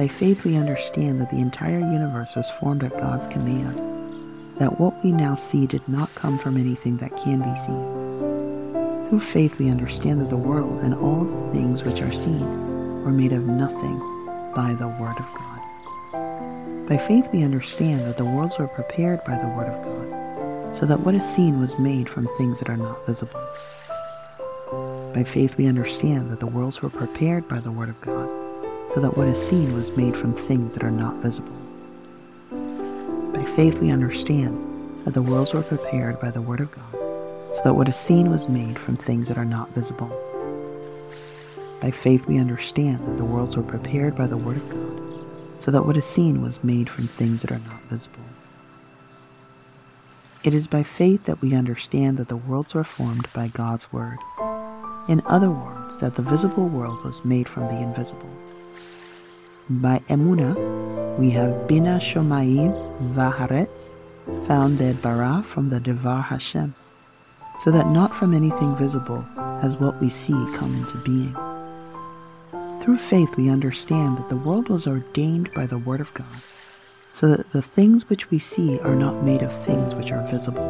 By 0.01 0.09
faith, 0.09 0.45
we 0.47 0.57
understand 0.57 1.21
that 1.21 1.31
the 1.31 1.41
entire 1.41 1.79
universe 1.79 2.35
was 2.35 2.49
formed 2.49 2.83
at 2.85 2.97
God's 2.97 3.27
command, 3.27 3.77
that 4.59 4.81
what 4.81 5.05
we 5.05 5.13
now 5.13 5.35
see 5.35 5.67
did 5.67 5.87
not 5.87 6.15
come 6.15 6.39
from 6.39 6.57
anything 6.57 6.97
that 6.97 7.19
can 7.19 7.41
be 7.41 7.55
seen. 7.59 9.11
Through 9.11 9.21
faith, 9.21 9.59
we 9.59 9.69
understand 9.69 10.23
that 10.23 10.31
the 10.31 10.39
world 10.39 10.81
and 10.83 10.95
all 10.95 11.25
the 11.25 11.53
things 11.53 11.85
which 11.85 12.01
are 12.01 12.15
seen 12.15 12.41
were 13.05 13.11
made 13.11 13.35
of 13.35 13.47
nothing 13.47 13.99
by 14.55 14.73
the 14.73 14.89
Word 14.89 15.19
of 15.19 15.27
God. 15.35 16.89
By 16.89 16.97
faith, 16.97 17.29
we 17.31 17.43
understand 17.43 18.01
that 18.07 18.17
the 18.17 18.25
worlds 18.25 18.59
were 18.59 18.69
prepared 18.69 19.23
by 19.25 19.37
the 19.37 19.49
Word 19.49 19.69
of 19.69 19.85
God, 19.85 20.79
so 20.79 20.87
that 20.87 21.01
what 21.01 21.15
is 21.15 21.29
seen 21.29 21.61
was 21.61 21.79
made 21.79 22.09
from 22.09 22.27
things 22.39 22.59
that 22.61 22.71
are 22.71 22.77
not 22.79 23.05
visible. 23.05 23.39
By 25.13 25.25
faith, 25.25 25.59
we 25.59 25.67
understand 25.67 26.31
that 26.31 26.41
the 26.41 26.47
worlds 26.47 26.81
were 26.81 26.89
prepared 26.89 27.47
by 27.49 27.61
the 27.61 27.71
Word 27.71 27.91
of 27.91 28.01
God 28.01 28.40
so 28.95 29.01
that 29.01 29.17
what 29.17 29.29
is 29.29 29.41
seen 29.41 29.75
was 29.75 29.97
made 29.97 30.17
from 30.17 30.35
things 30.35 30.75
that 30.75 30.83
are 30.83 30.91
not 30.91 31.17
visible. 31.17 31.57
By 33.33 33.45
faith, 33.57 33.79
we 33.79 33.91
understand 33.91 35.05
that 35.05 35.15
the 35.15 35.23
worlds 35.23 35.55
were 35.55 35.63
prepared 35.63 36.21
by 36.21 36.31
the 36.31 36.43
Word 36.43 36.61
of 36.61 36.73
God, 36.73 36.93
so 37.57 37.63
that 37.65 37.75
what 37.75 37.89
is 37.89 37.97
seen 37.97 38.31
was 38.31 38.49
made 38.49 38.79
from 38.79 38.97
things 38.97 39.29
that 39.29 39.39
are 39.39 39.45
not 39.45 39.71
visible. 39.71 40.11
By 41.81 41.91
faith, 41.91 42.27
we 42.27 42.39
understand 42.39 43.07
that 43.07 43.17
the 43.17 43.25
worlds 43.25 43.57
were 43.57 43.63
prepared 43.63 44.17
by 44.17 44.27
the 44.27 44.37
Word 44.37 44.57
of 44.57 44.69
God, 44.69 45.63
so 45.63 45.71
that 45.71 45.87
what 45.87 45.97
is 45.97 46.05
seen 46.05 46.43
was 46.43 46.65
made 46.65 46.91
from 46.91 47.07
things 47.07 47.43
that 47.43 47.53
are 47.53 47.61
not 47.61 47.83
visible. 47.83 48.25
It 50.43 50.55
is 50.55 50.67
by 50.67 50.83
faith 50.83 51.25
that 51.25 51.41
we 51.43 51.55
understand 51.55 52.17
that 52.17 52.29
the 52.29 52.37
worlds 52.37 52.75
were 52.75 52.85
formed 52.85 53.29
by 53.33 53.49
God's 53.49 53.93
Word. 53.93 54.19
In 55.09 55.23
other 55.27 55.51
words, 55.51 55.99
that 55.99 56.17
the 56.17 56.23
visible 56.23 56.67
world 56.67 57.05
was 57.05 57.25
made 57.25 57.49
from 57.49 57.67
the 57.69 57.77
invisible. 57.77 58.31
By 59.71 60.01
Emuna, 60.09 61.17
we 61.17 61.31
have 61.31 61.69
Bina 61.69 62.01
Shomayim 62.01 63.15
Vaharetz, 63.15 63.95
founded 64.45 65.01
bara 65.01 65.45
from 65.47 65.71
the 65.71 65.79
Devar 65.79 66.23
Hashem, 66.23 66.75
so 67.61 67.71
that 67.71 67.89
not 67.89 68.13
from 68.13 68.35
anything 68.35 68.75
visible 68.75 69.21
has 69.63 69.77
what 69.77 70.01
we 70.01 70.11
see 70.11 70.33
come 70.57 70.75
into 70.75 70.97
being. 70.99 71.37
Through 72.83 72.97
faith, 72.97 73.37
we 73.37 73.49
understand 73.49 74.19
that 74.19 74.29
the 74.29 74.35
world 74.35 74.69
was 74.69 74.89
ordained 74.89 75.55
by 75.55 75.67
the 75.67 75.79
Word 75.79 76.01
of 76.01 76.13
God, 76.15 76.27
so 77.15 77.29
that 77.29 77.53
the 77.53 77.63
things 77.63 78.11
which 78.11 78.29
we 78.29 78.41
see 78.41 78.81
are 78.81 78.97
not 78.97 79.23
made 79.23 79.43
of 79.43 79.55
things 79.55 79.95
which 79.95 80.11
are 80.11 80.27
visible. 80.27 80.67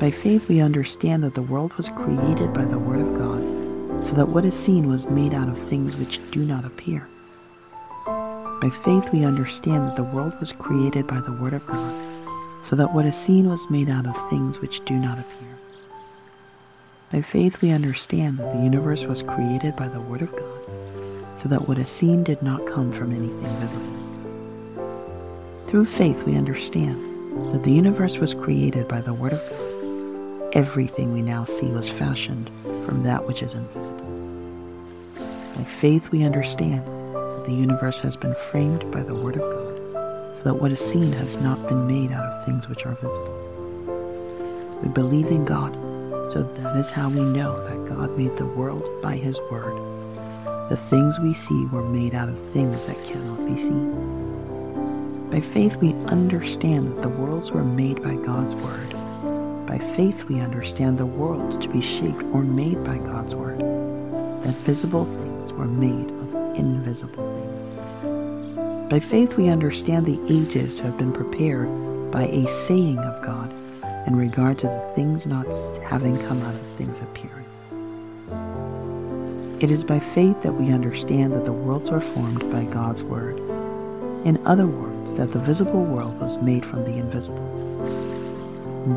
By 0.00 0.10
faith, 0.10 0.48
we 0.48 0.60
understand 0.60 1.22
that 1.22 1.36
the 1.36 1.42
world 1.42 1.72
was 1.74 1.88
created 1.90 2.52
by 2.52 2.64
the 2.64 2.80
Word 2.80 3.00
of 3.00 3.16
God, 3.16 4.04
so 4.04 4.12
that 4.16 4.30
what 4.30 4.44
is 4.44 4.58
seen 4.58 4.88
was 4.88 5.06
made 5.06 5.32
out 5.32 5.48
of 5.48 5.56
things 5.56 5.94
which 5.94 6.18
do 6.32 6.44
not 6.44 6.64
appear. 6.64 7.06
By 8.60 8.70
faith, 8.70 9.12
we 9.12 9.24
understand 9.24 9.86
that 9.86 9.96
the 9.96 10.02
world 10.02 10.38
was 10.40 10.52
created 10.52 11.06
by 11.06 11.20
the 11.20 11.32
Word 11.32 11.52
of 11.52 11.66
God, 11.66 11.94
so 12.64 12.76
that 12.76 12.94
what 12.94 13.04
is 13.04 13.16
seen 13.16 13.48
was 13.48 13.68
made 13.68 13.90
out 13.90 14.06
of 14.06 14.30
things 14.30 14.60
which 14.60 14.84
do 14.84 14.94
not 14.94 15.18
appear. 15.18 15.58
By 17.12 17.20
faith, 17.20 17.60
we 17.60 17.70
understand 17.70 18.38
that 18.38 18.52
the 18.54 18.62
universe 18.62 19.04
was 19.04 19.22
created 19.22 19.76
by 19.76 19.88
the 19.88 20.00
Word 20.00 20.22
of 20.22 20.32
God, 20.32 21.40
so 21.40 21.48
that 21.48 21.68
what 21.68 21.78
is 21.78 21.90
seen 21.90 22.24
did 22.24 22.42
not 22.42 22.66
come 22.66 22.90
from 22.90 23.14
anything 23.14 23.56
visible. 23.60 23.90
Through 25.68 25.84
faith, 25.84 26.24
we 26.24 26.36
understand 26.36 27.52
that 27.52 27.64
the 27.64 27.72
universe 27.72 28.16
was 28.16 28.34
created 28.34 28.88
by 28.88 29.00
the 29.00 29.12
Word 29.12 29.34
of 29.34 29.40
God. 29.50 30.54
Everything 30.54 31.12
we 31.12 31.20
now 31.20 31.44
see 31.44 31.68
was 31.68 31.88
fashioned 31.90 32.48
from 32.86 33.02
that 33.02 33.26
which 33.26 33.42
is 33.42 33.54
invisible. 33.54 34.00
By 35.56 35.64
faith, 35.64 36.10
we 36.10 36.22
understand 36.24 36.84
the 37.44 37.52
universe 37.52 38.00
has 38.00 38.16
been 38.16 38.34
framed 38.34 38.90
by 38.90 39.02
the 39.02 39.14
Word 39.14 39.36
of 39.36 39.42
God, 39.42 40.36
so 40.36 40.42
that 40.44 40.54
what 40.54 40.72
is 40.72 40.80
seen 40.80 41.12
has 41.12 41.36
not 41.36 41.68
been 41.68 41.86
made 41.86 42.10
out 42.10 42.24
of 42.24 42.44
things 42.44 42.68
which 42.68 42.86
are 42.86 42.94
visible. 42.94 44.80
We 44.82 44.88
believe 44.88 45.26
in 45.26 45.44
God, 45.44 45.74
so 46.32 46.42
that 46.42 46.76
is 46.76 46.88
how 46.88 47.10
we 47.10 47.20
know 47.20 47.62
that 47.68 47.94
God 47.94 48.16
made 48.16 48.34
the 48.36 48.46
world 48.46 48.88
by 49.02 49.16
His 49.16 49.38
Word. 49.50 49.74
The 50.70 50.76
things 50.76 51.20
we 51.20 51.34
see 51.34 51.66
were 51.66 51.86
made 51.86 52.14
out 52.14 52.30
of 52.30 52.38
things 52.52 52.86
that 52.86 53.04
cannot 53.04 53.46
be 53.46 53.58
seen. 53.58 55.30
By 55.30 55.40
faith, 55.40 55.76
we 55.76 55.92
understand 56.06 56.88
that 56.88 57.02
the 57.02 57.10
worlds 57.10 57.50
were 57.50 57.64
made 57.64 58.02
by 58.02 58.14
God's 58.14 58.54
Word. 58.54 58.90
By 59.66 59.78
faith, 59.78 60.24
we 60.24 60.40
understand 60.40 60.96
the 60.96 61.06
worlds 61.06 61.58
to 61.58 61.68
be 61.68 61.82
shaped 61.82 62.22
or 62.32 62.42
made 62.42 62.82
by 62.84 62.96
God's 62.96 63.34
Word, 63.34 63.60
that 63.60 64.54
visible 64.64 65.04
things 65.04 65.52
were 65.52 65.66
made 65.66 66.08
invisible 66.54 67.24
things. 67.34 68.90
By 68.90 69.00
faith, 69.00 69.36
we 69.36 69.48
understand 69.48 70.06
the 70.06 70.20
ages 70.28 70.74
to 70.76 70.82
have 70.82 70.98
been 70.98 71.12
prepared 71.12 71.68
by 72.10 72.24
a 72.24 72.46
saying 72.46 72.98
of 72.98 73.24
God 73.24 73.50
in 74.06 74.14
regard 74.14 74.58
to 74.58 74.66
the 74.66 74.92
things 74.94 75.26
not 75.26 75.46
having 75.84 76.16
come 76.26 76.42
out 76.42 76.54
of 76.54 76.60
things 76.76 77.00
appearing. 77.00 77.46
It 79.60 79.70
is 79.70 79.82
by 79.82 79.98
faith 79.98 80.42
that 80.42 80.52
we 80.52 80.70
understand 80.70 81.32
that 81.32 81.44
the 81.44 81.52
worlds 81.52 81.88
are 81.90 82.00
formed 82.00 82.50
by 82.52 82.64
God's 82.64 83.02
Word. 83.02 83.38
In 84.26 84.38
other 84.44 84.66
words, 84.66 85.14
that 85.14 85.32
the 85.32 85.38
visible 85.38 85.84
world 85.84 86.20
was 86.20 86.38
made 86.38 86.64
from 86.66 86.84
the 86.84 86.94
invisible. 86.94 87.48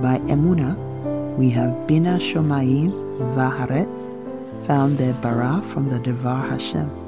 By 0.01 0.19
Emuna, 0.19 0.75
we 1.37 1.49
have 1.51 1.87
Bina 1.87 2.17
Shomayim 2.17 2.91
Vaharetz, 3.35 4.65
found 4.67 4.97
the 4.97 5.13
bara 5.21 5.61
from 5.67 5.89
the 5.89 5.99
Devar 5.99 6.49
Hashem 6.49 7.06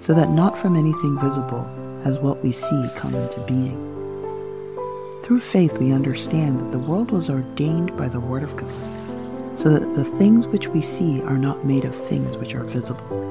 so 0.00 0.14
that 0.14 0.30
not 0.30 0.58
from 0.58 0.76
anything 0.76 1.18
visible 1.20 1.62
has 2.04 2.18
what 2.18 2.42
we 2.42 2.50
see 2.50 2.88
come 2.96 3.14
into 3.14 3.40
being. 3.40 3.86
Through 5.22 5.40
faith, 5.40 5.78
we 5.78 5.92
understand 5.92 6.58
that 6.58 6.72
the 6.72 6.78
world 6.78 7.10
was 7.10 7.28
ordained 7.28 7.96
by 7.96 8.08
the 8.08 8.18
Word 8.18 8.42
of 8.42 8.56
God, 8.56 9.60
so 9.60 9.68
that 9.68 9.94
the 9.94 10.04
things 10.04 10.48
which 10.48 10.68
we 10.68 10.80
see 10.80 11.22
are 11.22 11.38
not 11.38 11.66
made 11.66 11.84
of 11.84 11.94
things 11.94 12.38
which 12.38 12.54
are 12.54 12.64
visible. 12.64 13.28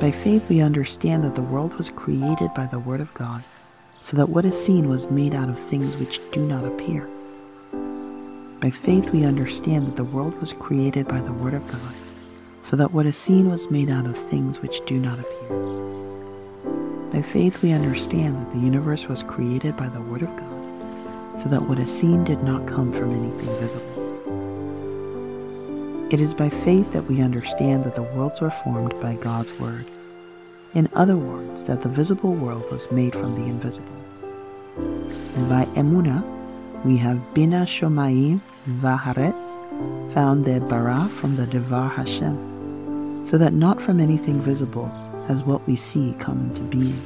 By 0.00 0.12
faith, 0.12 0.48
we 0.48 0.60
understand 0.60 1.24
that 1.24 1.34
the 1.34 1.42
world 1.42 1.74
was 1.74 1.90
created 1.90 2.54
by 2.54 2.66
the 2.66 2.78
Word 2.78 3.00
of 3.00 3.12
God, 3.12 3.42
so 4.00 4.16
that 4.16 4.28
what 4.28 4.44
is 4.44 4.64
seen 4.64 4.88
was 4.88 5.10
made 5.10 5.34
out 5.34 5.48
of 5.48 5.58
things 5.58 5.96
which 5.96 6.20
do 6.30 6.40
not 6.40 6.64
appear. 6.64 7.08
By 8.60 8.70
faith, 8.70 9.10
we 9.10 9.24
understand 9.24 9.88
that 9.88 9.96
the 9.96 10.04
world 10.04 10.40
was 10.40 10.52
created 10.52 11.08
by 11.08 11.20
the 11.20 11.32
Word 11.32 11.54
of 11.54 11.66
God 11.66 11.94
so 12.64 12.76
that 12.76 12.92
what 12.92 13.06
is 13.06 13.16
seen 13.16 13.50
was 13.50 13.70
made 13.70 13.90
out 13.90 14.06
of 14.06 14.16
things 14.16 14.60
which 14.60 14.84
do 14.86 14.98
not 14.98 15.18
appear. 15.18 15.58
By 17.12 17.22
faith, 17.22 17.62
we 17.62 17.72
understand 17.72 18.36
that 18.36 18.52
the 18.52 18.60
universe 18.60 19.06
was 19.06 19.22
created 19.22 19.76
by 19.76 19.88
the 19.88 20.00
Word 20.00 20.22
of 20.22 20.34
God, 20.36 21.42
so 21.42 21.48
that 21.48 21.68
what 21.68 21.78
is 21.78 21.92
seen 21.92 22.24
did 22.24 22.42
not 22.42 22.66
come 22.66 22.92
from 22.92 23.10
anything 23.10 23.54
visible. 23.60 23.88
It 26.10 26.20
is 26.20 26.34
by 26.34 26.48
faith 26.48 26.92
that 26.92 27.04
we 27.04 27.20
understand 27.20 27.84
that 27.84 27.94
the 27.94 28.02
worlds 28.02 28.40
were 28.40 28.50
formed 28.50 28.98
by 29.00 29.14
God's 29.16 29.52
Word. 29.58 29.86
In 30.74 30.88
other 30.94 31.16
words, 31.16 31.64
that 31.64 31.82
the 31.82 31.88
visible 31.88 32.32
world 32.32 32.70
was 32.70 32.90
made 32.90 33.12
from 33.12 33.34
the 33.34 33.44
invisible. 33.44 33.88
And 34.76 35.48
by 35.48 35.64
Emuna, 35.74 36.22
we 36.84 36.96
have 36.98 37.34
Bina 37.34 37.62
Shomayim 37.66 38.40
Vaharetz, 38.68 40.12
found 40.12 40.44
the 40.44 40.60
bara 40.60 41.08
from 41.08 41.36
the 41.36 41.46
Devar 41.46 41.88
Hashem 41.88 42.51
so 43.24 43.38
that 43.38 43.52
not 43.52 43.80
from 43.80 44.00
anything 44.00 44.40
visible 44.40 44.88
has 45.28 45.44
what 45.44 45.66
we 45.66 45.76
see 45.76 46.14
come 46.18 46.40
into 46.40 46.62
being. 46.62 47.00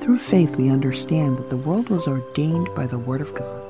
Through 0.00 0.18
faith, 0.18 0.56
we 0.56 0.68
understand 0.68 1.36
that 1.38 1.50
the 1.50 1.56
world 1.56 1.88
was 1.88 2.06
ordained 2.06 2.72
by 2.74 2.86
the 2.86 2.98
Word 2.98 3.20
of 3.20 3.34
God, 3.34 3.64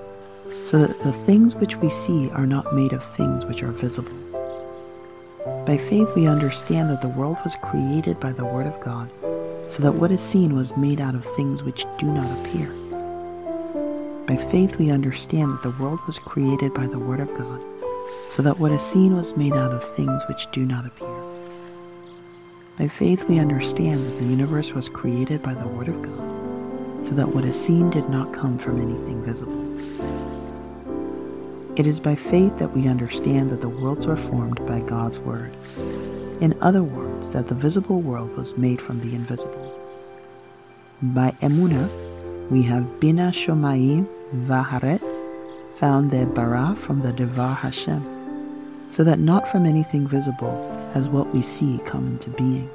so 0.66 0.78
that 0.78 1.02
the 1.02 1.12
things 1.12 1.54
which 1.54 1.76
we 1.76 1.88
see 1.88 2.28
are 2.30 2.46
not 2.46 2.74
made 2.74 2.92
of 2.92 3.02
things 3.02 3.44
which 3.46 3.62
are 3.62 3.72
visible. 3.72 4.12
By 5.64 5.76
faith, 5.78 6.08
we 6.14 6.26
understand 6.26 6.90
that 6.90 7.00
the 7.00 7.08
world 7.08 7.38
was 7.42 7.56
created 7.62 8.20
by 8.20 8.32
the 8.32 8.44
Word 8.44 8.66
of 8.66 8.78
God, 8.80 9.10
so 9.70 9.82
that 9.82 9.94
what 9.94 10.10
is 10.10 10.20
seen 10.20 10.54
was 10.54 10.76
made 10.76 11.00
out 11.00 11.14
of 11.14 11.24
things 11.24 11.62
which 11.62 11.86
do 11.98 12.06
not 12.06 12.30
appear. 12.38 12.68
By 14.26 14.36
faith, 14.36 14.76
we 14.76 14.90
understand 14.90 15.52
that 15.52 15.62
the 15.62 15.82
world 15.82 16.00
was 16.06 16.18
created 16.18 16.74
by 16.74 16.86
the 16.86 16.98
Word 16.98 17.20
of 17.20 17.28
God, 17.38 17.60
so 18.30 18.42
that 18.42 18.58
what 18.58 18.72
is 18.72 18.82
seen 18.82 19.16
was 19.16 19.36
made 19.36 19.54
out 19.54 19.72
of 19.72 19.82
things 19.94 20.22
which 20.28 20.50
do 20.52 20.64
not 20.64 20.86
appear. 20.86 21.08
By 22.78 22.88
faith, 22.88 23.24
we 23.24 23.38
understand 23.38 24.04
that 24.04 24.18
the 24.18 24.26
universe 24.26 24.72
was 24.72 24.88
created 24.88 25.42
by 25.42 25.54
the 25.54 25.66
Word 25.66 25.88
of 25.88 26.02
God, 26.02 27.08
so 27.08 27.14
that 27.14 27.28
what 27.28 27.44
is 27.44 27.58
seen 27.58 27.88
did 27.90 28.08
not 28.10 28.34
come 28.34 28.58
from 28.58 28.80
anything 28.80 29.22
visible. 29.22 29.64
It 31.78 31.86
is 31.86 32.00
by 32.00 32.14
faith 32.14 32.58
that 32.58 32.74
we 32.76 32.88
understand 32.88 33.50
that 33.50 33.60
the 33.60 33.68
worlds 33.68 34.06
were 34.06 34.16
formed 34.16 34.64
by 34.66 34.80
God's 34.80 35.20
Word. 35.20 35.54
In 36.40 36.54
other 36.60 36.82
words, 36.82 37.30
that 37.30 37.48
the 37.48 37.54
visible 37.54 38.00
world 38.02 38.36
was 38.36 38.58
made 38.58 38.80
from 38.80 39.00
the 39.00 39.14
invisible. 39.14 39.72
By 41.00 41.32
Emuna, 41.42 41.88
we 42.50 42.62
have 42.62 43.00
Bina 43.00 43.28
Shomayim 43.30 44.06
Vaharetz, 44.34 45.15
found 45.78 46.10
their 46.10 46.26
bara 46.26 46.74
from 46.76 47.02
the 47.02 47.12
Devar 47.12 47.54
Hashem, 47.54 48.02
so 48.90 49.04
that 49.04 49.18
not 49.18 49.46
from 49.48 49.66
anything 49.66 50.08
visible 50.08 50.56
has 50.94 51.08
what 51.08 51.34
we 51.34 51.42
see 51.42 51.78
come 51.84 52.06
into 52.06 52.30
being. 52.30 52.70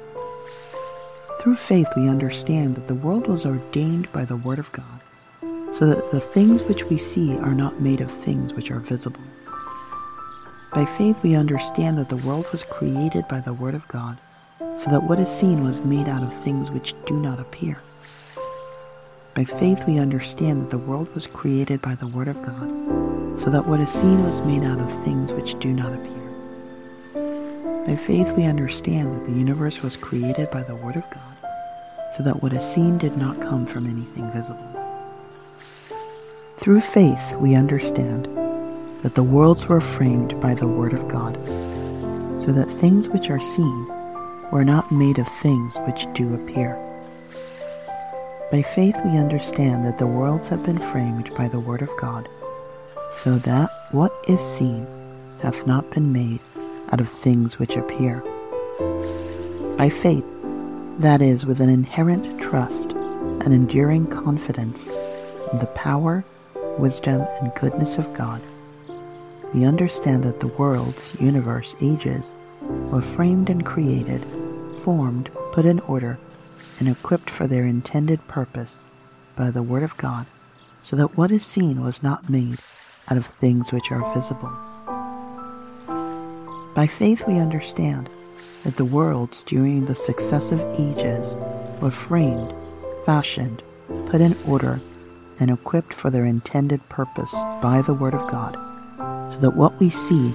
Through 1.40 1.56
faith, 1.56 1.88
we 1.96 2.08
understand 2.08 2.76
that 2.76 2.86
the 2.86 2.94
world 2.94 3.26
was 3.26 3.44
ordained 3.44 4.10
by 4.12 4.24
the 4.24 4.36
Word 4.36 4.60
of 4.60 4.70
God, 4.70 5.00
so 5.74 5.86
that 5.86 6.12
the 6.12 6.20
things 6.20 6.62
which 6.62 6.84
we 6.84 6.98
see 6.98 7.36
are 7.38 7.54
not 7.54 7.80
made 7.80 8.00
of 8.00 8.10
things 8.10 8.54
which 8.54 8.70
are 8.70 8.78
visible. 8.78 9.20
By 10.72 10.84
faith, 10.84 11.18
we 11.22 11.34
understand 11.34 11.98
that 11.98 12.08
the 12.08 12.16
world 12.16 12.46
was 12.52 12.62
created 12.62 13.26
by 13.26 13.40
the 13.40 13.52
Word 13.52 13.74
of 13.74 13.88
God, 13.88 14.18
so 14.76 14.90
that 14.90 15.02
what 15.02 15.18
is 15.18 15.28
seen 15.28 15.64
was 15.64 15.80
made 15.80 16.08
out 16.08 16.22
of 16.22 16.32
things 16.32 16.70
which 16.70 16.94
do 17.06 17.14
not 17.14 17.40
appear. 17.40 17.78
By 19.34 19.44
faith, 19.44 19.84
we 19.86 19.98
understand 19.98 20.62
that 20.62 20.70
the 20.70 20.78
world 20.78 21.12
was 21.14 21.26
created 21.26 21.82
by 21.82 21.94
the 21.94 22.06
Word 22.06 22.28
of 22.28 22.40
God, 22.42 22.70
so 23.42 23.50
that 23.50 23.66
what 23.66 23.80
is 23.80 23.90
seen 23.90 24.22
was 24.22 24.40
made 24.42 24.62
out 24.62 24.78
of 24.78 25.04
things 25.04 25.32
which 25.32 25.58
do 25.58 25.72
not 25.72 25.92
appear. 25.92 26.12
By 27.84 27.96
faith, 27.96 28.32
we 28.36 28.44
understand 28.44 29.12
that 29.16 29.26
the 29.26 29.36
universe 29.36 29.82
was 29.82 29.96
created 29.96 30.48
by 30.52 30.62
the 30.62 30.76
Word 30.76 30.94
of 30.94 31.10
God, 31.10 31.50
so 32.16 32.22
that 32.22 32.40
what 32.40 32.52
is 32.52 32.64
seen 32.64 32.98
did 32.98 33.16
not 33.16 33.40
come 33.40 33.66
from 33.66 33.86
anything 33.86 34.30
visible. 34.30 34.68
Through 36.56 36.82
faith, 36.82 37.34
we 37.40 37.56
understand 37.56 38.26
that 39.02 39.16
the 39.16 39.24
worlds 39.24 39.66
were 39.66 39.80
framed 39.80 40.40
by 40.40 40.54
the 40.54 40.68
Word 40.68 40.92
of 40.92 41.08
God, 41.08 41.34
so 42.40 42.52
that 42.52 42.70
things 42.70 43.08
which 43.08 43.28
are 43.28 43.40
seen 43.40 43.88
were 44.52 44.64
not 44.64 44.92
made 44.92 45.18
of 45.18 45.26
things 45.26 45.76
which 45.78 46.06
do 46.12 46.32
appear. 46.34 46.76
By 48.52 48.62
faith, 48.62 48.96
we 49.04 49.18
understand 49.18 49.84
that 49.84 49.98
the 49.98 50.06
worlds 50.06 50.46
have 50.48 50.64
been 50.64 50.78
framed 50.78 51.34
by 51.34 51.48
the 51.48 51.58
Word 51.58 51.82
of 51.82 51.90
God, 51.96 52.28
so 53.12 53.36
that 53.38 53.70
what 53.90 54.12
is 54.26 54.40
seen 54.40 54.86
hath 55.42 55.66
not 55.66 55.90
been 55.90 56.12
made 56.12 56.40
out 56.90 57.00
of 57.00 57.08
things 57.08 57.58
which 57.58 57.76
appear. 57.76 58.22
By 59.76 59.90
faith, 59.90 60.24
that 60.98 61.20
is, 61.20 61.44
with 61.44 61.60
an 61.60 61.68
inherent 61.68 62.40
trust 62.40 62.92
and 62.92 63.52
enduring 63.52 64.06
confidence 64.06 64.88
in 65.52 65.58
the 65.58 65.70
power, 65.74 66.24
wisdom, 66.78 67.26
and 67.40 67.54
goodness 67.54 67.98
of 67.98 68.12
God, 68.14 68.40
we 69.52 69.64
understand 69.64 70.24
that 70.24 70.40
the 70.40 70.46
worlds, 70.48 71.14
universe, 71.20 71.76
ages 71.82 72.34
were 72.62 73.02
framed 73.02 73.50
and 73.50 73.64
created, 73.64 74.24
formed, 74.82 75.30
put 75.52 75.66
in 75.66 75.80
order, 75.80 76.18
and 76.78 76.88
equipped 76.88 77.28
for 77.28 77.46
their 77.46 77.64
intended 77.64 78.26
purpose 78.28 78.80
by 79.36 79.50
the 79.50 79.62
Word 79.62 79.82
of 79.82 79.96
God, 79.96 80.26
so 80.82 80.96
that 80.96 81.16
what 81.16 81.30
is 81.30 81.44
seen 81.44 81.82
was 81.82 82.02
not 82.02 82.30
made 82.30 82.58
out 83.08 83.16
of 83.16 83.26
things 83.26 83.72
which 83.72 83.90
are 83.90 84.14
visible. 84.14 84.52
By 86.74 86.86
faith, 86.86 87.26
we 87.26 87.38
understand 87.38 88.08
that 88.64 88.76
the 88.76 88.84
worlds 88.84 89.42
during 89.42 89.84
the 89.84 89.94
successive 89.94 90.60
ages 90.78 91.36
were 91.80 91.90
framed, 91.90 92.54
fashioned, 93.04 93.62
put 94.06 94.20
in 94.20 94.36
order, 94.46 94.80
and 95.38 95.50
equipped 95.50 95.92
for 95.92 96.10
their 96.10 96.24
intended 96.24 96.88
purpose 96.88 97.34
by 97.60 97.82
the 97.82 97.94
Word 97.94 98.14
of 98.14 98.28
God, 98.30 98.54
so 99.32 99.40
that 99.40 99.56
what 99.56 99.78
we 99.80 99.90
see 99.90 100.32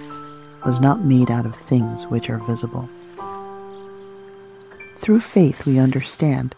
was 0.66 0.82
not 0.82 1.06
made 1.06 1.32
out 1.32 1.46
of 1.46 1.56
things 1.56 2.06
which 2.08 2.30
are 2.30 2.40
visible. 2.40 2.90
Through 5.00 5.22
faith, 5.22 5.66
we 5.66 5.80
understand 5.80 6.56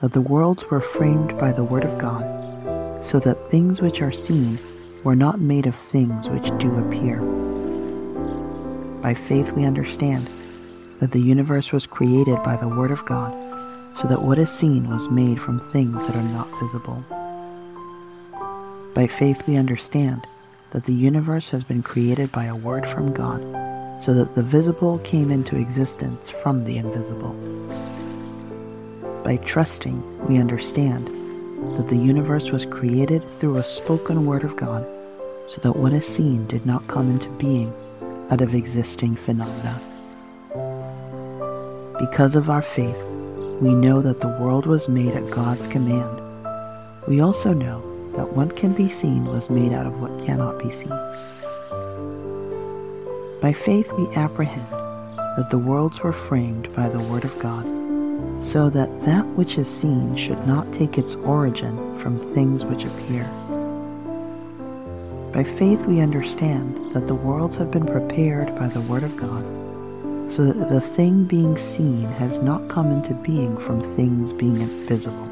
that 0.00 0.12
the 0.12 0.20
worlds 0.20 0.70
were 0.70 0.80
framed 0.80 1.36
by 1.38 1.52
the 1.52 1.64
Word 1.64 1.84
of 1.84 1.98
God, 1.98 3.04
so 3.04 3.18
that 3.20 3.50
things 3.50 3.82
which 3.82 4.00
are 4.00 4.12
seen 4.12 4.58
were 5.04 5.16
not 5.16 5.40
made 5.40 5.66
of 5.66 5.74
things 5.74 6.28
which 6.28 6.56
do 6.58 6.76
appear. 6.76 7.20
By 9.00 9.14
faith, 9.14 9.52
we 9.52 9.64
understand 9.64 10.28
that 10.98 11.12
the 11.12 11.20
universe 11.20 11.72
was 11.72 11.86
created 11.86 12.42
by 12.42 12.56
the 12.56 12.68
Word 12.68 12.90
of 12.90 13.04
God, 13.06 13.32
so 13.96 14.06
that 14.08 14.22
what 14.22 14.38
is 14.38 14.50
seen 14.50 14.88
was 14.90 15.10
made 15.10 15.40
from 15.40 15.58
things 15.58 16.06
that 16.06 16.16
are 16.16 16.22
not 16.22 16.48
visible. 16.60 17.04
By 18.94 19.06
faith, 19.06 19.46
we 19.46 19.56
understand 19.56 20.26
that 20.70 20.84
the 20.84 20.94
universe 20.94 21.50
has 21.50 21.64
been 21.64 21.82
created 21.82 22.30
by 22.30 22.44
a 22.44 22.54
word 22.54 22.86
from 22.86 23.12
God, 23.12 23.40
so 24.02 24.14
that 24.14 24.34
the 24.34 24.42
visible 24.42 24.98
came 25.00 25.30
into 25.30 25.56
existence 25.56 26.30
from 26.30 26.64
the 26.64 26.76
invisible. 26.76 27.34
By 29.24 29.36
trusting, 29.38 30.26
we 30.26 30.38
understand 30.38 31.08
that 31.76 31.88
the 31.88 31.96
universe 31.96 32.50
was 32.50 32.66
created 32.66 33.28
through 33.28 33.56
a 33.56 33.64
spoken 33.64 34.26
word 34.26 34.44
of 34.44 34.56
God, 34.56 34.86
so 35.48 35.60
that 35.62 35.76
what 35.76 35.92
is 35.92 36.06
seen 36.06 36.46
did 36.46 36.64
not 36.64 36.86
come 36.86 37.10
into 37.10 37.28
being 37.30 37.72
out 38.30 38.40
of 38.40 38.54
existing 38.54 39.16
phenomena. 39.16 39.80
Because 41.98 42.36
of 42.36 42.48
our 42.48 42.62
faith, 42.62 43.02
we 43.60 43.74
know 43.74 44.00
that 44.00 44.20
the 44.20 44.36
world 44.40 44.66
was 44.66 44.88
made 44.88 45.14
at 45.14 45.30
God's 45.30 45.68
command. 45.68 46.20
We 47.06 47.20
also 47.20 47.52
know 47.52 47.82
that 48.16 48.32
what 48.32 48.56
can 48.56 48.72
be 48.72 48.88
seen 48.88 49.26
was 49.26 49.50
made 49.50 49.72
out 49.72 49.86
of 49.86 50.00
what 50.00 50.24
cannot 50.24 50.58
be 50.58 50.70
seen. 50.70 50.98
By 53.40 53.52
faith, 53.52 53.90
we 53.92 54.06
apprehend 54.16 54.66
that 55.36 55.48
the 55.50 55.58
worlds 55.58 56.00
were 56.00 56.12
framed 56.12 56.74
by 56.74 56.88
the 56.88 57.00
Word 57.00 57.24
of 57.24 57.38
God, 57.38 57.64
so 58.40 58.70
that 58.70 59.02
that 59.02 59.26
which 59.36 59.58
is 59.58 59.68
seen 59.68 60.16
should 60.16 60.46
not 60.46 60.72
take 60.72 60.96
its 60.96 61.14
origin 61.16 61.98
from 61.98 62.18
things 62.18 62.64
which 62.64 62.84
appear. 62.84 63.24
By 65.32 65.44
faith, 65.44 65.86
we 65.86 66.00
understand 66.00 66.92
that 66.92 67.06
the 67.06 67.14
worlds 67.14 67.56
have 67.56 67.70
been 67.70 67.86
prepared 67.86 68.54
by 68.56 68.66
the 68.66 68.80
Word 68.80 69.04
of 69.04 69.16
God, 69.16 69.44
so 70.32 70.44
that 70.52 70.68
the 70.68 70.80
thing 70.80 71.24
being 71.24 71.56
seen 71.56 72.08
has 72.08 72.40
not 72.40 72.68
come 72.68 72.90
into 72.90 73.14
being 73.14 73.56
from 73.56 73.80
things 73.94 74.32
being 74.32 74.60
invisible. 74.60 75.26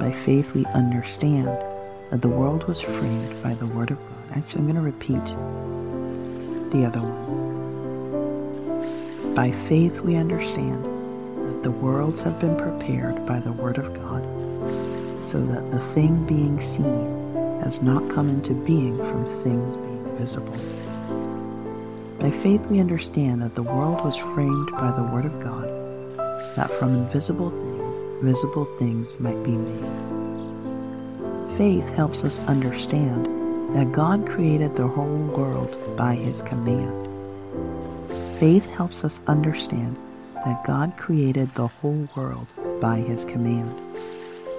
By 0.00 0.10
faith, 0.12 0.52
we 0.54 0.64
understand 0.66 1.48
that 2.10 2.22
the 2.22 2.28
world 2.28 2.64
was 2.64 2.80
framed 2.80 3.42
by 3.42 3.54
the 3.54 3.66
Word 3.66 3.90
of 3.90 3.98
God. 3.98 4.36
Actually, 4.36 4.60
I'm 4.60 4.72
going 4.72 4.76
to 4.76 4.82
repeat 4.82 5.24
the 6.72 6.84
other 6.86 7.00
one. 7.00 7.45
By 9.36 9.50
faith, 9.52 10.00
we 10.00 10.16
understand 10.16 10.82
that 10.82 11.62
the 11.62 11.70
worlds 11.70 12.22
have 12.22 12.40
been 12.40 12.56
prepared 12.56 13.26
by 13.26 13.38
the 13.38 13.52
Word 13.52 13.76
of 13.76 13.92
God, 13.92 14.22
so 15.28 15.44
that 15.44 15.70
the 15.70 15.78
thing 15.78 16.24
being 16.26 16.58
seen 16.62 17.60
has 17.62 17.82
not 17.82 18.08
come 18.08 18.30
into 18.30 18.54
being 18.54 18.96
from 18.96 19.26
things 19.42 19.76
being 19.76 20.16
visible. 20.16 20.56
By 22.18 22.30
faith, 22.30 22.64
we 22.68 22.80
understand 22.80 23.42
that 23.42 23.54
the 23.54 23.62
world 23.62 24.02
was 24.02 24.16
framed 24.16 24.70
by 24.70 24.90
the 24.92 25.02
Word 25.02 25.26
of 25.26 25.38
God, 25.38 25.68
that 26.56 26.70
from 26.70 26.94
invisible 26.94 27.50
things, 27.50 28.24
visible 28.24 28.64
things 28.78 29.20
might 29.20 29.42
be 29.44 29.50
made. 29.50 29.84
Faith 31.58 31.90
helps 31.90 32.24
us 32.24 32.38
understand 32.48 33.26
that 33.76 33.92
God 33.92 34.26
created 34.26 34.76
the 34.76 34.88
whole 34.88 35.26
world 35.36 35.76
by 35.94 36.14
His 36.14 36.40
command. 36.40 37.05
Faith 38.38 38.66
helps 38.66 39.02
us 39.02 39.18
understand 39.28 39.96
that 40.44 40.62
God 40.66 40.98
created 40.98 41.48
the 41.54 41.68
whole 41.68 42.06
world 42.14 42.46
by 42.82 42.98
His 42.98 43.24
command. 43.24 43.80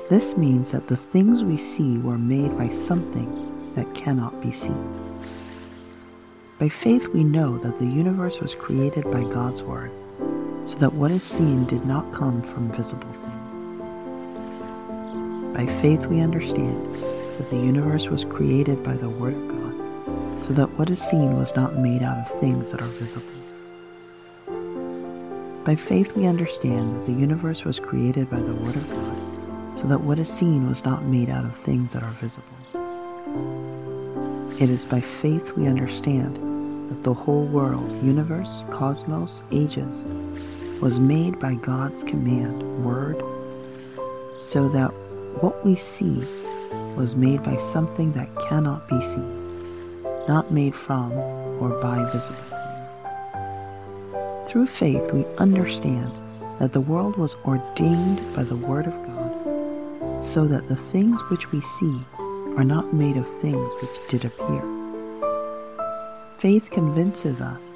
This 0.10 0.36
means 0.36 0.72
that 0.72 0.88
the 0.88 0.98
things 0.98 1.44
we 1.44 1.58
see 1.58 2.00
were 2.00 2.18
made 2.18 2.58
by 2.58 2.70
something 2.70 3.74
that 3.76 3.94
cannot 3.94 4.42
be 4.42 4.52
seen. 4.52 4.84
By 6.58 6.70
faith, 6.70 7.10
we 7.10 7.24
know 7.24 7.60
that 7.60 7.78
the 7.78 7.86
universe 7.86 8.40
was 8.40 8.56
created 8.56 9.04
by 9.12 9.22
God's 9.22 9.62
Word, 9.62 9.92
so 10.66 10.76
that 10.80 10.94
what 10.94 11.12
is 11.12 11.22
seen 11.24 11.66
did 11.66 11.86
not 11.86 12.12
come 12.12 12.42
from 12.42 12.72
visible 12.72 13.14
things. 13.14 13.34
By 15.56 15.68
faith, 15.82 16.08
we 16.08 16.20
understand 16.20 16.84
that 17.38 17.52
the 17.52 17.58
universe 17.58 18.08
was 18.08 18.26
created 18.26 18.82
by 18.84 18.96
the 18.96 19.10
Word 19.10 19.36
of 19.36 19.48
God, 19.50 19.76
so 20.48 20.54
that 20.54 20.72
what 20.80 20.90
is 20.90 21.00
seen 21.00 21.38
was 21.38 21.56
not 21.56 21.76
made 21.76 22.02
out 22.02 22.18
of 22.18 22.40
things 22.40 22.72
that 22.72 22.82
are 22.82 22.86
visible. 22.86 23.28
By 25.68 25.76
faith, 25.76 26.16
we 26.16 26.26
understand 26.26 26.94
that 26.94 27.06
the 27.08 27.20
universe 27.20 27.66
was 27.66 27.78
created 27.78 28.30
by 28.30 28.40
the 28.40 28.54
Word 28.54 28.78
of 28.78 28.90
God, 28.90 29.82
so 29.82 29.88
that 29.90 30.00
what 30.00 30.18
is 30.18 30.30
seen 30.30 30.70
was 30.70 30.82
not 30.86 31.04
made 31.04 31.30
out 31.30 31.44
of 31.44 31.58
things 31.58 31.92
that 31.92 32.04
are 32.04 32.16
visible. 32.22 32.48
It 34.62 34.70
is 34.70 34.86
by 34.86 35.02
faith 35.02 35.58
we 35.58 35.68
understand 35.68 36.38
that 36.90 37.04
the 37.04 37.14
whole 37.14 37.44
world, 37.48 37.92
universe, 38.02 38.64
cosmos, 38.72 39.42
ages, 39.52 40.06
was 40.80 41.02
made 41.02 41.38
by 41.38 41.56
God's 41.56 42.06
command, 42.06 42.86
word, 42.86 43.22
so 44.40 44.70
that 44.70 44.94
what 45.42 45.66
we 45.66 45.76
see 45.76 46.24
was 46.96 47.18
made 47.18 47.44
by 47.44 47.58
something 47.58 48.14
that 48.14 48.34
cannot 48.48 48.88
be 48.88 49.02
seen, 49.02 50.02
not 50.30 50.50
made 50.50 50.74
from 50.74 51.12
or 51.12 51.78
by 51.82 52.10
visible. 52.14 52.57
Through 54.58 54.66
faith, 54.66 55.14
we 55.14 55.24
understand 55.36 56.12
that 56.58 56.74
the 56.74 56.82
world 56.82 57.16
was 57.16 57.36
ordained 57.46 58.20
by 58.36 58.42
the 58.42 58.56
Word 58.56 58.88
of 58.88 58.94
God, 59.06 60.26
so 60.26 60.48
that 60.48 60.68
the 60.68 60.76
things 60.76 61.22
which 61.30 61.52
we 61.52 61.62
see 61.62 62.02
are 62.58 62.64
not 62.64 62.92
made 62.92 63.18
of 63.18 63.28
things 63.40 63.72
which 63.80 64.10
did 64.10 64.26
appear. 64.26 64.64
Faith 66.40 66.72
convinces 66.72 67.40
us 67.40 67.70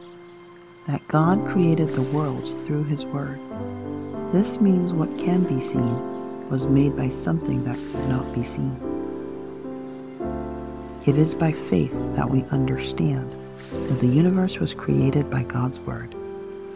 that 0.87 1.07
God 1.07 1.45
created 1.53 1.89
the 1.89 2.01
worlds 2.01 2.49
through 2.65 2.85
His 2.85 3.05
Word. 3.05 3.39
This 4.33 4.59
means 4.59 4.91
what 4.91 5.19
can 5.19 5.43
be 5.43 5.61
seen 5.61 6.49
was 6.49 6.65
made 6.65 6.97
by 6.97 7.09
something 7.09 7.63
that 7.63 7.77
could 7.77 8.09
not 8.09 8.33
be 8.33 8.43
seen. 8.43 8.75
It 11.05 11.15
is 11.15 11.35
by 11.35 11.51
faith 11.51 12.01
that 12.15 12.31
we 12.31 12.41
understand 12.45 13.35
that 13.69 13.99
the 13.99 14.07
universe 14.07 14.57
was 14.57 14.73
created 14.73 15.29
by 15.29 15.43
God's 15.43 15.79
Word, 15.81 16.15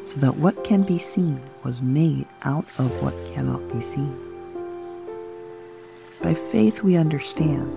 so 0.06 0.14
that 0.18 0.38
what 0.38 0.64
can 0.64 0.84
be 0.84 0.98
seen 0.98 1.42
was 1.64 1.82
made 1.82 2.28
out 2.44 2.66
of 2.78 2.92
what 3.02 3.14
cannot 3.34 3.62
be 3.74 3.82
seen. 3.82 4.16
By 6.22 6.34
faith, 6.34 6.82
we 6.84 6.96
understand 6.96 7.72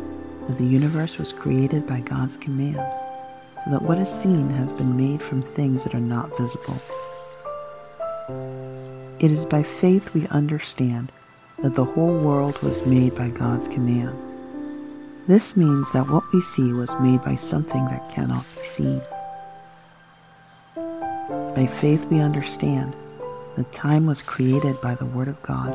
that 0.46 0.58
the 0.58 0.66
universe 0.66 1.18
was 1.18 1.32
created 1.32 1.86
by 1.86 2.00
God's 2.00 2.36
command, 2.36 2.76
so 3.64 3.70
that 3.70 3.82
what 3.82 3.98
is 3.98 4.10
seen 4.10 4.50
has 4.50 4.72
been 4.72 4.96
made 4.96 5.22
from 5.22 5.42
things 5.42 5.84
that 5.84 5.94
are 5.94 6.00
not 6.00 6.36
visible. 6.38 6.80
It 9.20 9.30
is 9.30 9.44
by 9.44 9.62
faith 9.62 10.14
we 10.14 10.26
understand 10.28 11.10
that 11.62 11.74
the 11.74 11.84
whole 11.84 12.18
world 12.18 12.62
was 12.62 12.86
made 12.86 13.16
by 13.16 13.30
God's 13.30 13.66
command. 13.68 14.16
This 15.26 15.56
means 15.56 15.90
that 15.92 16.08
what 16.08 16.24
we 16.32 16.40
see 16.40 16.72
was 16.72 16.94
made 17.00 17.22
by 17.22 17.36
something 17.36 17.84
that 17.86 18.10
cannot 18.10 18.44
be 18.56 18.64
seen. 18.64 19.02
By 21.58 21.66
faith 21.66 22.04
we 22.04 22.20
understand 22.20 22.94
that 23.56 23.72
time 23.72 24.06
was 24.06 24.22
created 24.22 24.80
by 24.80 24.94
the 24.94 25.06
Word 25.06 25.26
of 25.26 25.42
God, 25.42 25.72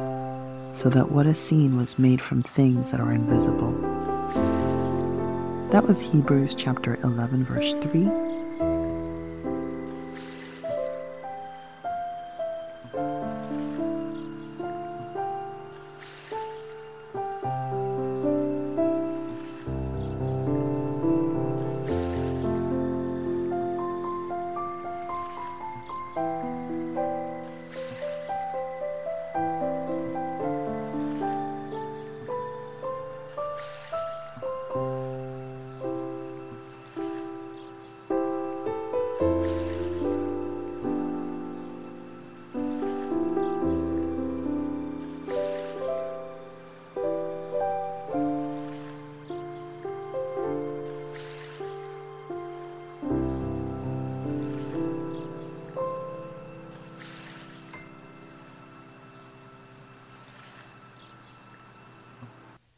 so 0.77 0.87
that 0.87 1.11
what 1.11 1.27
is 1.27 1.37
seen 1.37 1.75
was 1.75 1.99
made 1.99 2.21
from 2.21 2.41
things 2.41 2.91
that 2.91 3.01
are 3.01 3.11
invisible. 3.11 3.73
That 5.71 5.85
was 5.85 5.99
Hebrews 5.99 6.55
chapter 6.55 6.97
11, 7.03 7.43
verse 7.43 7.73
3 7.73 8.09